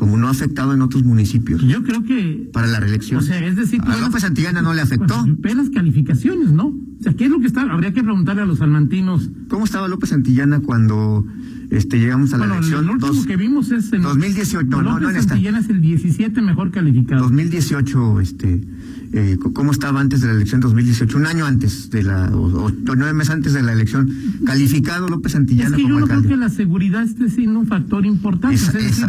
como 0.00 0.16
no 0.16 0.28
ha 0.28 0.30
afectado 0.30 0.72
en 0.72 0.80
otros 0.80 1.04
municipios. 1.04 1.60
Yo 1.62 1.82
creo 1.82 2.02
que... 2.02 2.48
Para 2.54 2.66
la 2.66 2.80
reelección. 2.80 3.20
O 3.20 3.22
sea, 3.22 3.38
es 3.46 3.54
decir... 3.54 3.82
A 3.82 3.98
López 3.98 4.22
Santillana 4.22 4.62
no 4.62 4.72
le 4.72 4.80
afectó. 4.80 5.14
Pues, 5.42 5.54
las 5.54 5.68
calificaciones, 5.68 6.52
¿no? 6.52 6.68
O 6.68 7.02
sea, 7.02 7.12
¿qué 7.12 7.26
es 7.26 7.30
lo 7.30 7.38
que 7.38 7.46
está? 7.46 7.60
Habría 7.70 7.92
que 7.92 8.02
preguntarle 8.02 8.40
a 8.40 8.46
los 8.46 8.60
salmantinos. 8.60 9.28
¿Cómo 9.48 9.66
estaba 9.66 9.88
López 9.88 10.08
Santillana 10.08 10.60
cuando 10.60 11.26
este, 11.68 11.98
llegamos 11.98 12.32
a 12.32 12.38
la 12.38 12.46
elección? 12.46 12.86
Lo 12.86 12.94
último 12.94 13.26
que 13.26 13.36
vimos 13.36 13.70
es... 13.72 13.92
En 13.92 14.00
2018, 14.00 14.66
no, 14.68 14.80
no, 14.80 14.98
no 14.98 15.10
en 15.10 15.22
Santillana 15.22 15.58
es 15.58 15.68
el 15.68 15.82
17 15.82 16.40
mejor 16.40 16.70
calificado. 16.70 17.20
2018, 17.24 18.20
este 18.22 18.66
eh, 19.12 19.36
cómo 19.52 19.72
estaba 19.72 20.00
antes 20.00 20.20
de 20.20 20.28
la 20.28 20.34
elección 20.34 20.60
2018, 20.60 21.16
un 21.16 21.26
año 21.26 21.44
antes 21.44 21.90
de 21.90 22.04
la, 22.04 22.30
o, 22.32 22.70
nueve 22.96 23.12
meses 23.12 23.34
antes 23.34 23.52
de 23.52 23.62
la 23.62 23.72
elección, 23.72 24.08
calificado 24.46 25.08
López 25.08 25.32
Santillana 25.32 25.76
es 25.76 25.82
que 25.82 25.88
yo 25.88 25.98
no 25.98 26.06
creo 26.06 26.22
que 26.22 26.36
la 26.36 26.48
seguridad 26.48 27.02
esté 27.02 27.28
siendo 27.28 27.58
un 27.58 27.66
factor 27.66 28.06
importante. 28.06 28.56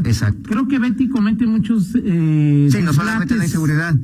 exacto. 0.06 0.50
Creo 0.50 0.68
que 0.68 0.80
Betty 0.80 1.08
comete 1.08 1.46
muchos. 1.46 1.94
Eh, 1.96 2.70
sí, 2.72 2.80
no 2.84 2.94
solamente 2.94 3.36
la 3.36 3.46
inseguridad. 3.46 3.96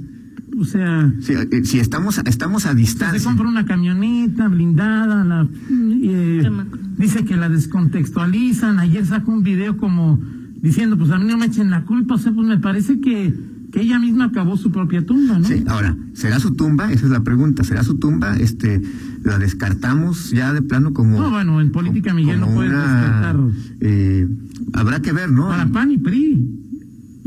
O 0.60 0.66
sea. 0.66 1.12
Sí, 1.22 1.34
eh, 1.34 1.64
si 1.64 1.80
estamos, 1.80 2.20
estamos 2.26 2.66
a 2.66 2.74
distancia. 2.74 3.20
Se 3.20 3.26
compra 3.26 3.48
una 3.48 3.66
camioneta 3.66 4.48
blindada, 4.48 5.24
la, 5.24 5.48
eh, 5.72 6.50
dice 6.98 7.26
que 7.26 7.38
la 7.38 7.50
descontextualizan. 7.50 8.80
Ayer 8.80 9.06
sacó 9.06 9.32
un 9.32 9.44
video 9.44 9.78
como 9.78 10.20
diciendo, 10.62 10.98
pues 10.98 11.12
a 11.12 11.18
mí 11.18 11.26
no 11.26 11.38
me 11.38 11.48
echen 11.48 11.72
la 11.72 11.86
culpa. 11.86 12.16
O 12.16 12.18
sea, 12.18 12.32
pues 12.32 12.48
me 12.48 12.58
parece 12.58 13.00
que 13.00 13.34
que 13.72 13.82
ella 13.82 14.00
misma 14.00 14.26
acabó 14.26 14.56
su 14.56 14.72
propia 14.72 15.06
tumba, 15.06 15.40
¿no? 15.40 15.48
Sí, 15.48 15.64
ahora, 15.68 15.96
¿será 16.14 16.40
su 16.40 16.54
tumba? 16.56 16.92
Esa 16.92 17.06
es 17.06 17.12
la 17.12 17.22
pregunta. 17.24 17.64
¿Será 17.64 17.84
su 17.84 17.96
tumba? 17.96 18.38
Este, 18.38 18.82
¿La 19.24 19.38
descartamos 19.38 20.32
ya 20.32 20.54
de 20.54 20.62
plano 20.62 20.94
como... 20.94 21.20
No, 21.20 21.30
bueno, 21.30 21.60
en 21.60 21.72
política 21.72 22.14
Miguel 22.14 22.40
no 22.40 22.48
puede 22.48 22.70
descartar... 22.70 23.38
Eh, 23.82 24.28
habrá 24.74 25.02
que 25.02 25.12
ver, 25.12 25.32
¿no? 25.32 25.50
Para 25.50 25.68
PAN 25.68 25.92
y 25.92 25.98
PRI, 25.98 26.50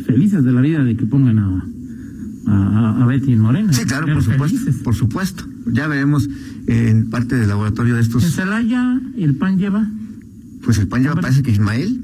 felices 0.07 0.43
de 0.43 0.53
la 0.53 0.63
vida 0.63 0.83
de 0.83 0.97
que 0.97 1.05
pongan 1.05 1.39
a, 1.39 1.65
a, 2.47 3.03
a 3.03 3.07
Betty 3.07 3.33
en 3.35 3.41
Morena. 3.41 3.73
Sí, 3.73 3.85
claro, 3.85 4.07
por 4.13 4.23
supuesto, 4.23 4.73
por 4.83 4.95
supuesto. 4.95 5.45
Ya 5.67 5.89
veremos 5.89 6.29
en 6.67 7.11
parte 7.11 7.37
del 7.37 7.49
laboratorio 7.49 7.97
de 7.97 8.01
estos... 8.01 8.25
¿En 8.25 8.31
Celaya 8.31 9.01
el 9.17 9.35
PAN 9.37 9.59
lleva? 9.59 9.87
Pues 10.65 10.79
el 10.79 10.89
PAN 10.89 11.03
lleva, 11.03 11.17
parece 11.17 11.43
que 11.43 11.51
Ismael... 11.51 12.01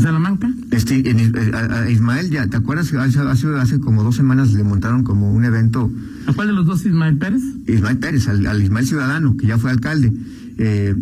Salamanca. 0.00 0.52
Este, 0.70 0.98
eh, 1.10 1.32
a, 1.54 1.90
Ismael, 1.90 2.30
ya, 2.30 2.46
¿te 2.46 2.56
acuerdas? 2.56 2.92
Hace, 2.94 3.18
hace, 3.20 3.80
como 3.80 4.02
dos 4.02 4.16
semanas 4.16 4.52
le 4.52 4.62
montaron 4.62 5.02
como 5.02 5.32
un 5.32 5.44
evento. 5.44 5.90
¿A 6.26 6.32
cuál 6.32 6.48
de 6.48 6.54
los 6.54 6.66
dos 6.66 6.86
Ismael 6.86 7.16
Pérez? 7.18 7.42
Ismael 7.66 7.98
Pérez, 7.98 8.28
al, 8.28 8.62
Ismael 8.62 8.86
Ciudadano, 8.86 9.36
que 9.36 9.46
ya 9.46 9.58
fue 9.58 9.70
alcalde. 9.70 10.12
Eh, 10.58 10.94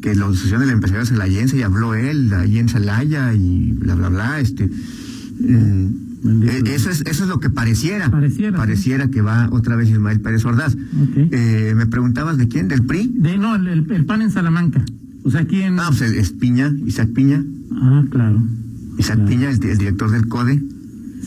que 0.00 0.14
la 0.14 0.24
asociación 0.24 0.60
del 0.60 0.70
empresario 0.70 1.04
celayense 1.06 1.56
y 1.58 1.62
habló 1.62 1.94
él 1.94 2.32
ahí 2.32 2.58
en 2.58 2.68
Celaya 2.68 3.34
y 3.34 3.72
bla, 3.72 3.94
bla, 3.94 4.08
bla. 4.08 4.40
Este, 4.40 4.66
mm, 4.66 6.42
eh, 6.42 6.62
eso 6.66 6.90
es, 6.90 7.02
eso 7.02 7.24
es 7.24 7.28
lo 7.28 7.38
que 7.38 7.50
pareciera. 7.50 8.10
Pareciera. 8.10 8.56
Pareciera 8.56 9.08
que 9.08 9.22
va 9.22 9.48
otra 9.52 9.76
vez 9.76 9.88
Ismael 9.90 10.20
Pérez 10.20 10.44
Ordaz. 10.44 10.76
me 10.76 11.86
preguntabas 11.86 12.36
de 12.38 12.48
quién, 12.48 12.68
del 12.68 12.84
PRI. 12.84 13.12
De 13.14 13.38
no, 13.38 13.54
el, 13.54 14.04
PAN 14.04 14.22
en 14.22 14.30
Salamanca. 14.30 14.84
O 15.24 15.30
sea, 15.30 15.44
¿quién? 15.44 15.78
Ah, 15.78 15.88
pues 15.88 16.02
es 16.02 16.32
Piña, 16.32 16.72
Isaac 16.86 17.10
Piña. 17.14 17.44
Ah, 17.72 18.04
claro. 18.10 18.42
Isaac 18.98 19.24
Piña, 19.26 19.50
el, 19.50 19.58
director 19.58 20.10
del 20.10 20.28
CODE. 20.28 20.62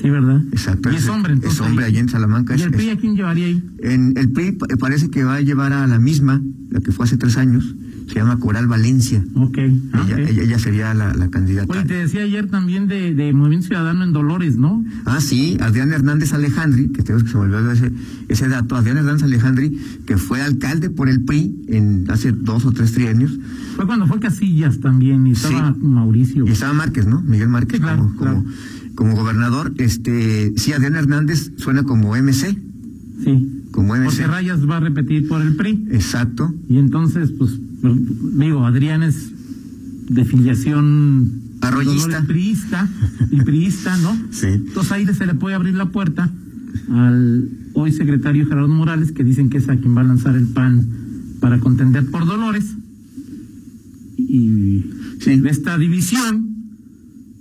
Sí, 0.01 0.09
¿verdad? 0.09 0.43
Exacto. 0.51 0.91
Y 0.91 0.95
es 0.95 1.07
hombre, 1.07 1.33
entonces. 1.33 1.59
Es 1.59 1.65
hombre 1.65 1.85
allí 1.85 1.99
en 1.99 2.09
Salamanca. 2.09 2.55
¿Y 2.55 2.61
el 2.61 2.71
PRI 2.71 2.89
a 2.89 2.97
quién 2.97 3.15
llevaría 3.15 3.45
ahí? 3.47 3.63
En 3.79 4.17
el 4.17 4.29
PRI 4.31 4.57
parece 4.79 5.09
que 5.09 5.23
va 5.23 5.35
a 5.35 5.41
llevar 5.41 5.71
a 5.71 5.87
la 5.87 5.99
misma, 5.99 6.41
la 6.69 6.81
que 6.81 6.91
fue 6.91 7.05
hace 7.05 7.17
tres 7.17 7.37
años, 7.37 7.75
se 8.07 8.15
llama 8.15 8.37
Coral 8.39 8.67
Valencia. 8.67 9.23
Ok. 9.35 9.57
Ella, 9.57 9.73
okay. 10.03 10.39
ella, 10.39 10.59
sería 10.59 10.93
la, 10.93 11.13
la, 11.13 11.29
candidata. 11.29 11.71
Oye, 11.71 11.83
te 11.85 11.95
decía 11.95 12.21
ayer 12.23 12.47
también 12.47 12.87
de, 12.87 13.13
de, 13.13 13.33
Movimiento 13.33 13.67
Ciudadano 13.67 14.03
en 14.03 14.13
Dolores, 14.13 14.57
¿no? 14.57 14.83
Ah, 15.05 15.19
sí, 15.21 15.57
Adrián 15.61 15.91
Hernández 15.91 16.33
Alejandri, 16.33 16.89
que 16.89 17.03
tengo 17.03 17.19
que 17.21 17.27
se 17.27 17.35
me 17.37 17.43
olvidó 17.43 17.71
ese, 17.71 17.91
ese 18.27 18.47
dato, 18.47 18.75
Adrián 18.75 18.97
Hernández 18.97 19.23
Alejandri, 19.23 19.79
que 20.05 20.17
fue 20.17 20.41
alcalde 20.41 20.89
por 20.89 21.09
el 21.09 21.23
PRI 21.23 21.65
en 21.67 22.05
hace 22.09 22.31
dos 22.31 22.65
o 22.65 22.71
tres 22.71 22.91
trienios. 22.93 23.37
Fue 23.75 23.85
cuando 23.85 24.07
fue 24.07 24.19
Casillas 24.19 24.79
también, 24.79 25.25
y 25.27 25.31
estaba 25.31 25.73
Sí. 25.73 25.79
Mauricio. 25.81 26.45
Y 26.47 26.51
estaba 26.51 26.73
Márquez, 26.73 27.07
¿no? 27.07 27.21
Miguel 27.21 27.49
Márquez 27.49 27.77
Sí, 27.77 27.81
claro, 27.81 28.03
como, 28.03 28.17
claro. 28.17 28.43
como, 28.95 29.11
como 29.11 29.15
gobernador. 29.15 29.73
Este, 29.77 30.53
sí, 30.57 30.73
Adrián 30.73 30.95
Hernández 30.95 31.51
suena 31.57 31.83
como 31.83 32.15
MC, 32.15 32.57
Sí. 33.23 33.63
Como. 33.75 33.93
Porque 33.93 34.25
Rayas 34.25 34.67
va 34.67 34.77
a 34.77 34.79
repetir 34.79 35.27
por 35.27 35.41
el 35.41 35.55
PRI. 35.55 35.87
Exacto. 35.91 36.53
Y 36.69 36.77
entonces, 36.77 37.31
pues, 37.37 37.51
digo, 38.39 38.65
Adrián 38.65 39.03
es 39.03 39.31
de 40.09 40.23
filiación 40.23 41.41
Arroyista. 41.61 42.23
Priista 42.25 42.89
y 43.31 43.41
priista, 43.41 43.97
¿no? 43.97 44.15
Sí. 44.31 44.47
Entonces 44.47 44.91
ahí 44.91 45.05
se 45.07 45.25
le 45.25 45.33
puede 45.35 45.55
abrir 45.55 45.73
la 45.73 45.87
puerta 45.87 46.31
al 46.91 47.49
hoy 47.73 47.91
secretario 47.91 48.47
Gerardo 48.47 48.67
Morales, 48.69 49.11
que 49.11 49.23
dicen 49.23 49.49
que 49.49 49.57
es 49.57 49.67
a 49.67 49.75
quien 49.75 49.95
va 49.95 50.01
a 50.01 50.05
lanzar 50.05 50.35
el 50.35 50.45
PAN 50.47 50.87
para 51.39 51.59
contender 51.59 52.05
por 52.09 52.25
Dolores. 52.25 52.75
Y 54.17 54.85
Sí. 55.19 55.41
esta 55.45 55.77
división 55.77 56.55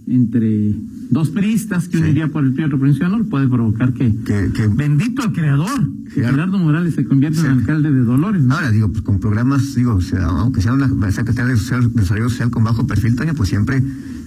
entre 0.06 0.74
dos 1.10 1.30
priistas, 1.30 1.88
que 1.88 1.98
Sí. 1.98 2.04
iría 2.04 2.28
por 2.28 2.44
el 2.44 2.54
otro 2.64 2.78
por 2.78 2.88
el 2.88 3.26
puede 3.26 3.48
provocar 3.48 3.92
que, 3.92 4.14
Que, 4.24 4.50
que 4.52 4.66
bendito 4.68 5.22
el 5.24 5.32
creador, 5.32 5.88
que 6.14 6.22
Gerardo- 6.22 6.58
Morales 6.58 6.94
se 6.94 7.04
convierta 7.04 7.40
Sí. 7.40 7.46
en 7.46 7.52
alcalde 7.52 7.90
de 7.92 8.00
Dolores. 8.00 8.42
¿no? 8.42 8.54
Ahora 8.54 8.70
digo, 8.70 8.88
pues 8.90 9.02
con 9.02 9.20
programas, 9.20 9.74
digo, 9.74 9.94
o 9.94 10.00
sea, 10.00 10.24
aunque 10.26 10.60
sea 10.62 10.72
una 10.72 10.88
secretaria 11.12 11.54
de 11.54 11.60
Desarrollo 11.94 12.28
Social 12.30 12.50
con 12.50 12.64
bajo 12.64 12.86
perfil, 12.86 13.14
Toño, 13.16 13.34
pues 13.34 13.48
siempre 13.48 13.82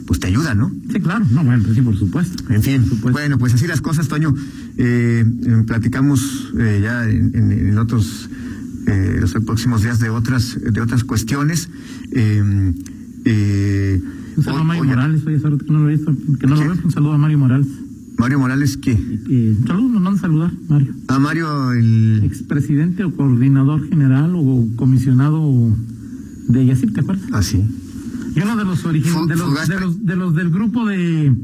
pues 0.05 0.21
te 0.21 0.27
ayuda, 0.27 0.55
¿no? 0.55 0.71
Sí, 0.89 1.01
claro, 1.01 1.25
no, 1.31 1.43
bueno, 1.43 1.61
pues 1.63 1.75
sí, 1.75 1.81
por 1.81 1.97
supuesto. 1.97 2.41
En 2.53 2.63
fin, 2.63 2.79
Por 2.81 2.89
supuesto. 2.91 3.11
bueno, 3.11 3.37
pues 3.37 3.53
así 3.55 3.67
las 3.67 3.81
cosas, 3.81 4.07
Toño. 4.07 4.33
Eh, 4.77 5.25
eh, 5.45 5.63
platicamos 5.67 6.53
eh, 6.57 6.79
ya 6.81 7.09
en, 7.09 7.35
en- 7.35 7.51
en 7.51 7.77
otros, 7.77 8.29
eh, 8.85 9.17
los 9.19 9.33
próximos 9.45 9.81
días 9.83 9.99
de 9.99 10.09
otras, 10.09 10.57
de 10.61 10.79
otras 10.79 11.03
cuestiones. 11.03 11.67
Eh, 13.25 14.01
Un 14.37 14.43
saludo 14.43 14.61
a 14.61 14.63
Mario 14.65 14.83
Morales, 14.85 15.21
oye, 15.25 15.37
que 15.41 15.71
no 15.73 15.79
lo 15.79 15.89
he 15.89 15.95
visto, 15.95 16.15
que 16.39 16.47
no 16.47 16.55
lo 16.55 16.71
un 16.71 16.91
saludo 16.91 17.13
a 17.13 17.17
Mario 17.17 17.39
Morales. 17.39 17.67
Mario 18.19 18.39
Morales, 18.39 18.77
¿qué? 18.77 18.91
Eh, 18.91 19.55
un 19.59 19.67
saludo, 19.67 19.89
nos 19.89 20.01
manda 20.01 20.17
a 20.19 20.21
saludar, 20.21 20.51
Mario. 20.69 20.93
A 21.07 21.19
Mario, 21.19 21.71
el. 21.73 22.21
Expresidente 22.23 23.03
o 23.03 23.15
coordinador 23.15 23.87
general 23.89 24.33
o 24.35 24.67
comisionado 24.75 25.75
de 26.47 26.65
Yacip, 26.65 26.93
¿te 26.93 27.01
acuerdas? 27.01 27.27
Ah, 27.31 27.41
sí. 27.43 27.63
Y 28.35 28.39
uno 28.41 28.55
de 28.57 28.65
los, 28.65 28.85
origin- 28.85 29.27
de, 29.27 29.35
los, 29.35 29.47
fugaz- 29.49 29.67
de, 29.67 29.79
los, 29.79 30.05
de 30.05 30.15
los 30.15 30.35
del 30.35 30.49
grupo 30.51 30.85
de 30.85 31.35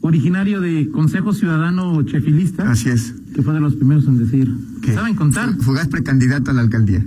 originario 0.00 0.60
de 0.60 0.90
Consejo 0.90 1.32
Ciudadano 1.32 2.02
Chefilista, 2.02 2.70
Así 2.70 2.88
es. 2.88 3.14
que 3.34 3.42
fue 3.42 3.54
de 3.54 3.60
los 3.60 3.74
primeros 3.76 4.06
en 4.06 4.18
decir, 4.18 4.52
¿Qué? 4.82 4.94
¿saben 4.94 5.14
contar? 5.14 5.54
Fu- 5.56 5.62
Fugaz 5.62 5.88
precandidato 5.88 6.50
a 6.50 6.54
la 6.54 6.62
alcaldía. 6.62 7.04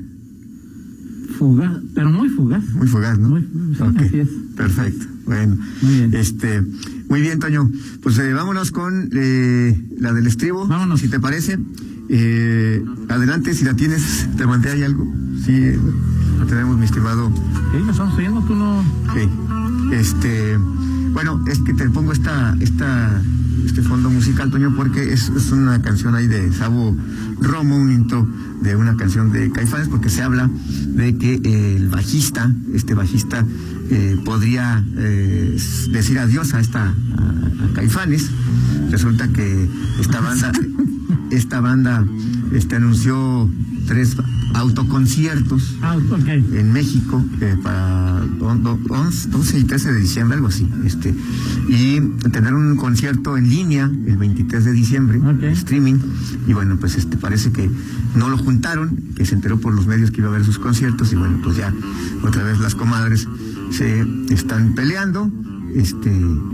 Fugaz, 1.41 1.71
pero 1.95 2.11
muy 2.11 2.29
fugaz. 2.29 2.63
Muy 2.75 2.87
fugaz, 2.87 3.17
¿no? 3.17 3.29
Muy 3.29 3.41
sí, 3.41 3.81
así 3.97 4.19
es. 4.19 4.27
Perfecto. 4.55 5.07
Bueno. 5.25 5.57
Muy 5.81 5.95
bien. 5.95 6.13
Este, 6.13 6.61
muy 7.09 7.19
bien, 7.19 7.39
Toño. 7.39 7.67
Pues 8.03 8.19
eh, 8.19 8.31
vámonos 8.31 8.69
con 8.69 9.09
eh, 9.11 9.75
la 9.97 10.13
del 10.13 10.27
estribo. 10.27 10.67
Vámonos. 10.67 10.99
Si 10.99 11.07
te 11.07 11.19
parece. 11.19 11.57
Eh, 12.09 12.85
adelante, 13.09 13.55
si 13.55 13.65
la 13.65 13.73
tienes, 13.75 14.29
te 14.37 14.45
mandé 14.45 14.69
ahí 14.69 14.83
algo. 14.83 15.11
Sí, 15.43 15.71
la 16.37 16.45
tenemos, 16.45 16.77
mi 16.77 16.85
estimado. 16.85 17.31
Sí, 17.71 17.83
me 17.83 17.91
estamos 17.91 18.13
oyendo, 18.13 18.41
tú 18.41 18.53
no... 18.53 18.83
Sí. 19.15 19.27
Este, 19.95 20.59
bueno, 21.11 21.43
es 21.47 21.57
que 21.57 21.73
te 21.73 21.89
pongo 21.89 22.11
esta, 22.11 22.55
esta, 22.59 23.19
este 23.65 23.81
fondo 23.81 24.09
musical, 24.09 24.49
Toño, 24.51 24.73
porque 24.75 25.13
es, 25.13 25.29
es 25.29 25.51
una 25.51 25.81
canción 25.81 26.15
ahí 26.15 26.27
de 26.27 26.51
Sabo 26.53 26.95
Romo, 27.39 27.75
un 27.77 27.91
intro 27.91 28.27
de 28.61 28.75
una 28.75 28.95
canción 28.95 29.31
de 29.31 29.51
Caifanes, 29.51 29.87
porque 29.87 30.09
se 30.09 30.21
habla 30.21 30.49
de 30.87 31.17
que 31.17 31.41
eh, 31.43 31.75
el 31.77 31.89
bajista, 31.89 32.53
este 32.73 32.93
bajista, 32.93 33.45
eh, 33.89 34.17
podría 34.23 34.83
eh, 34.97 35.57
decir 35.91 36.19
adiós 36.19 36.53
a 36.53 36.59
esta, 36.59 36.83
a, 36.83 36.89
a 36.89 37.73
Caifanes. 37.73 38.29
Resulta 38.89 39.27
que 39.29 39.67
esta 39.99 40.21
banda, 40.21 40.51
esta 41.31 41.59
banda, 41.61 42.05
este 42.53 42.75
anunció 42.75 43.49
tres 43.87 44.15
autoconciertos 44.53 45.75
Ah, 45.81 45.97
en 46.53 46.71
México 46.73 47.23
eh, 47.41 47.55
para 47.61 48.21
on- 48.39 48.63
do- 48.63 48.79
11, 48.89 49.29
12 49.29 49.59
y 49.59 49.63
13 49.63 49.93
de 49.93 49.99
diciembre, 49.99 50.35
algo 50.35 50.47
así. 50.47 50.67
Este, 50.85 51.13
y 51.67 51.99
tener 52.31 52.53
un 52.53 52.75
concierto 52.77 53.37
en 53.37 53.49
línea 53.49 53.85
el 54.07 54.17
23 54.17 54.65
de 54.65 54.71
diciembre, 54.73 55.19
streaming. 55.51 55.95
Y 56.47 56.53
bueno, 56.53 56.77
pues 56.77 56.95
este 56.97 57.17
parece 57.17 57.51
que 57.51 57.69
no 58.15 58.29
lo 58.29 58.37
juntaron, 58.37 58.97
que 59.15 59.25
se 59.25 59.35
enteró 59.35 59.59
por 59.59 59.73
los 59.73 59.87
medios 59.87 60.11
que 60.11 60.21
iba 60.21 60.27
a 60.29 60.31
haber 60.33 60.45
sus 60.45 60.59
conciertos. 60.59 61.11
Y 61.13 61.15
bueno, 61.15 61.39
pues 61.43 61.57
ya 61.57 61.73
otra 62.23 62.43
vez 62.43 62.59
las 62.59 62.75
comadres 62.75 63.27
se 63.71 64.05
están 64.29 64.73
peleando. 64.75 65.31
Este 65.73 66.09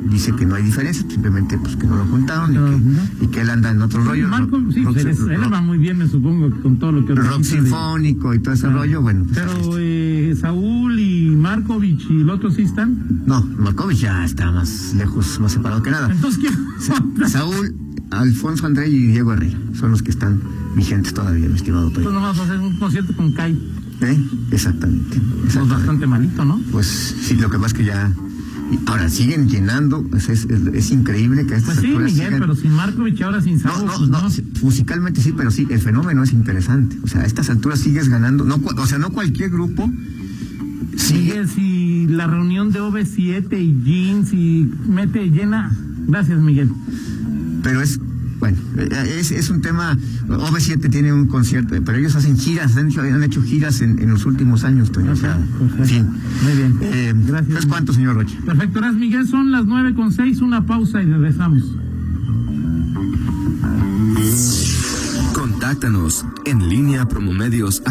dice 0.10 0.32
que 0.36 0.46
no 0.46 0.56
hay 0.56 0.64
diferencia, 0.64 1.04
simplemente 1.10 1.58
pues 1.58 1.76
que 1.76 1.88
no 1.88 1.96
lo 1.98 2.06
juntaron 2.06 2.52
y, 2.52 2.54
que, 2.54 2.60
no. 2.60 3.02
y 3.22 3.28
que 3.28 3.42
él 3.42 3.50
anda 3.50 3.72
en 3.72 3.82
otro 3.82 4.04
rollo. 4.04 4.28
Marco, 4.28 4.60
sí, 4.72 4.84
rock, 4.84 4.94
pues 4.94 5.06
él, 5.06 5.54
va 5.54 5.62
muy 5.62 5.78
bien, 5.80 5.98
me 5.98 6.08
supongo, 6.08 6.52
con 6.62 6.78
todo 6.78 6.92
lo 6.92 7.06
que 7.06 7.16
rock 7.16 7.40
de- 7.40 7.44
sinfónico 7.44 8.34
y 8.34 8.40
todo 8.40 8.54
ese 8.54 8.70
rollo, 8.70 9.02
bueno. 9.02 9.26
pues, 9.26 9.40
Pero 9.40 9.76
eh, 9.80 10.36
Saúl 10.40 11.00
y 11.00 11.30
Markovich 11.36 12.06
y 12.10 12.22
el 12.22 12.30
otro 12.30 12.52
sí 12.52 12.62
están. 12.64 13.24
No, 13.26 13.42
Markovich 13.44 14.00
ya 14.00 14.24
está 14.24 14.52
más 14.52 14.94
lejos, 14.96 15.40
más 15.40 15.52
separado 15.54 15.82
que 15.82 15.90
nada. 15.92 16.12
Entonces, 16.12 16.40
¿quién? 16.40 17.28
Saúl, 17.30 17.76
Alfonso 18.12 18.66
André 18.68 18.88
y 18.90 19.08
Diego 19.08 19.34
Herrera 19.34 19.58
son 19.74 19.92
los 19.92 20.02
que 20.04 20.12
están 20.12 20.40
vigentes 20.76 21.14
todavía, 21.14 21.50
mi 21.50 21.56
estimado 21.56 21.88
Entonces 21.88 22.06
Toño. 22.06 22.20
nomás 22.20 22.38
va 22.38 22.42
a 22.44 22.46
hacer 22.46 22.60
un 22.60 22.78
concierto 22.78 23.16
con 23.16 23.32
Kai. 23.34 23.54
¿Eh? 24.00 24.18
Exactamente. 24.52 25.20
Pues 25.20 25.46
exactamente. 25.46 25.74
bastante 25.76 26.06
malito, 26.08 26.46
¿no? 26.46 26.62
Pues 26.72 27.16
sí, 27.20 27.36
lo 27.36 27.50
que 27.50 27.58
pasa 27.58 27.68
es 27.68 27.74
que 27.74 27.86
ya. 27.86 28.14
Ahora 28.86 29.10
siguen 29.10 29.48
llenando, 29.50 30.06
es, 30.16 30.30
es, 30.30 30.46
es- 30.46 30.68
es 30.74 30.92
increíble 30.92 31.46
que 31.46 31.54
a 31.54 31.58
estas 31.58 31.76
Pues 31.76 31.88
sí, 31.88 31.98
Miguel, 31.98 32.10
sigan- 32.34 32.40
pero 32.40 32.56
sin 32.56 32.72
Markovich 32.74 33.22
ahora 33.22 33.42
sin 33.42 33.56
No, 33.62 33.88
Saúl. 33.88 34.10
no, 34.12 34.22
musicalmente 34.62 35.22
sí, 35.22 35.34
pero 35.36 35.52
sí, 35.52 35.68
el 35.70 35.80
fenómeno 35.80 36.24
es 36.24 36.34
interesante. 36.34 36.98
O 37.04 37.08
sea, 37.08 37.22
a 37.22 37.26
estas 37.26 37.50
alturas 37.50 37.80
sigues 37.80 38.10
ganando, 38.10 38.44
no, 38.44 38.56
o 38.78 38.86
sea, 38.86 38.98
no 38.98 39.10
cualquier 39.12 39.50
grupo 39.52 39.90
sigue 40.96 41.20
Miguel, 41.42 41.50
si 41.50 42.08
la 42.08 42.28
reunión 42.28 42.72
de 42.72 42.82
OV7 42.82 43.54
y 43.60 43.84
Jeans 43.84 44.34
y 44.34 44.70
mete 44.88 45.30
llena. 45.30 45.72
Gracias, 46.08 46.40
Miguel. 46.40 46.70
pero 47.64 47.82
es 47.82 48.00
bueno 48.40 48.58
eh, 48.78 49.18
es, 49.20 49.32
es 49.32 49.50
un 49.50 49.62
tema 49.62 49.98
OV7 50.28 50.90
tiene 50.90 51.12
un 51.14 51.28
concierto 51.28 51.76
pero 51.86 51.98
ellos 51.98 52.16
hacen 52.16 52.38
giras 52.38 52.76
han 52.78 52.90
hecho, 52.90 53.02
han 53.02 53.24
hecho 53.24 53.42
giras 53.42 53.82
en, 53.82 54.00
en 54.00 54.10
los 54.12 54.26
últimos 54.26 54.64
años 54.64 54.92
Toño, 54.92 55.12
o 55.12 55.16
sea, 55.16 55.38
fin 55.86 56.08
Muy 56.44 56.54
bien. 56.54 56.78
eh, 56.82 57.14
Gracias. 57.16 57.60
¿es 57.60 57.66
cuánto 57.66 57.94
señor 57.94 58.16
Rocha? 58.16 58.36
Perfecto, 58.46 58.80
gracias, 58.80 59.00
Miguel. 59.00 59.28
Son 59.28 59.52
las 59.52 59.66
nueve 59.66 59.94
con 59.96 60.12
seis, 60.12 60.42
una 60.42 60.66
pausa 60.66 61.02
y 61.02 61.06
regresamos. 61.06 61.64
Contáctanos 65.34 66.26
en 66.46 66.70
línea 66.70 67.08
promomedios 67.08 67.82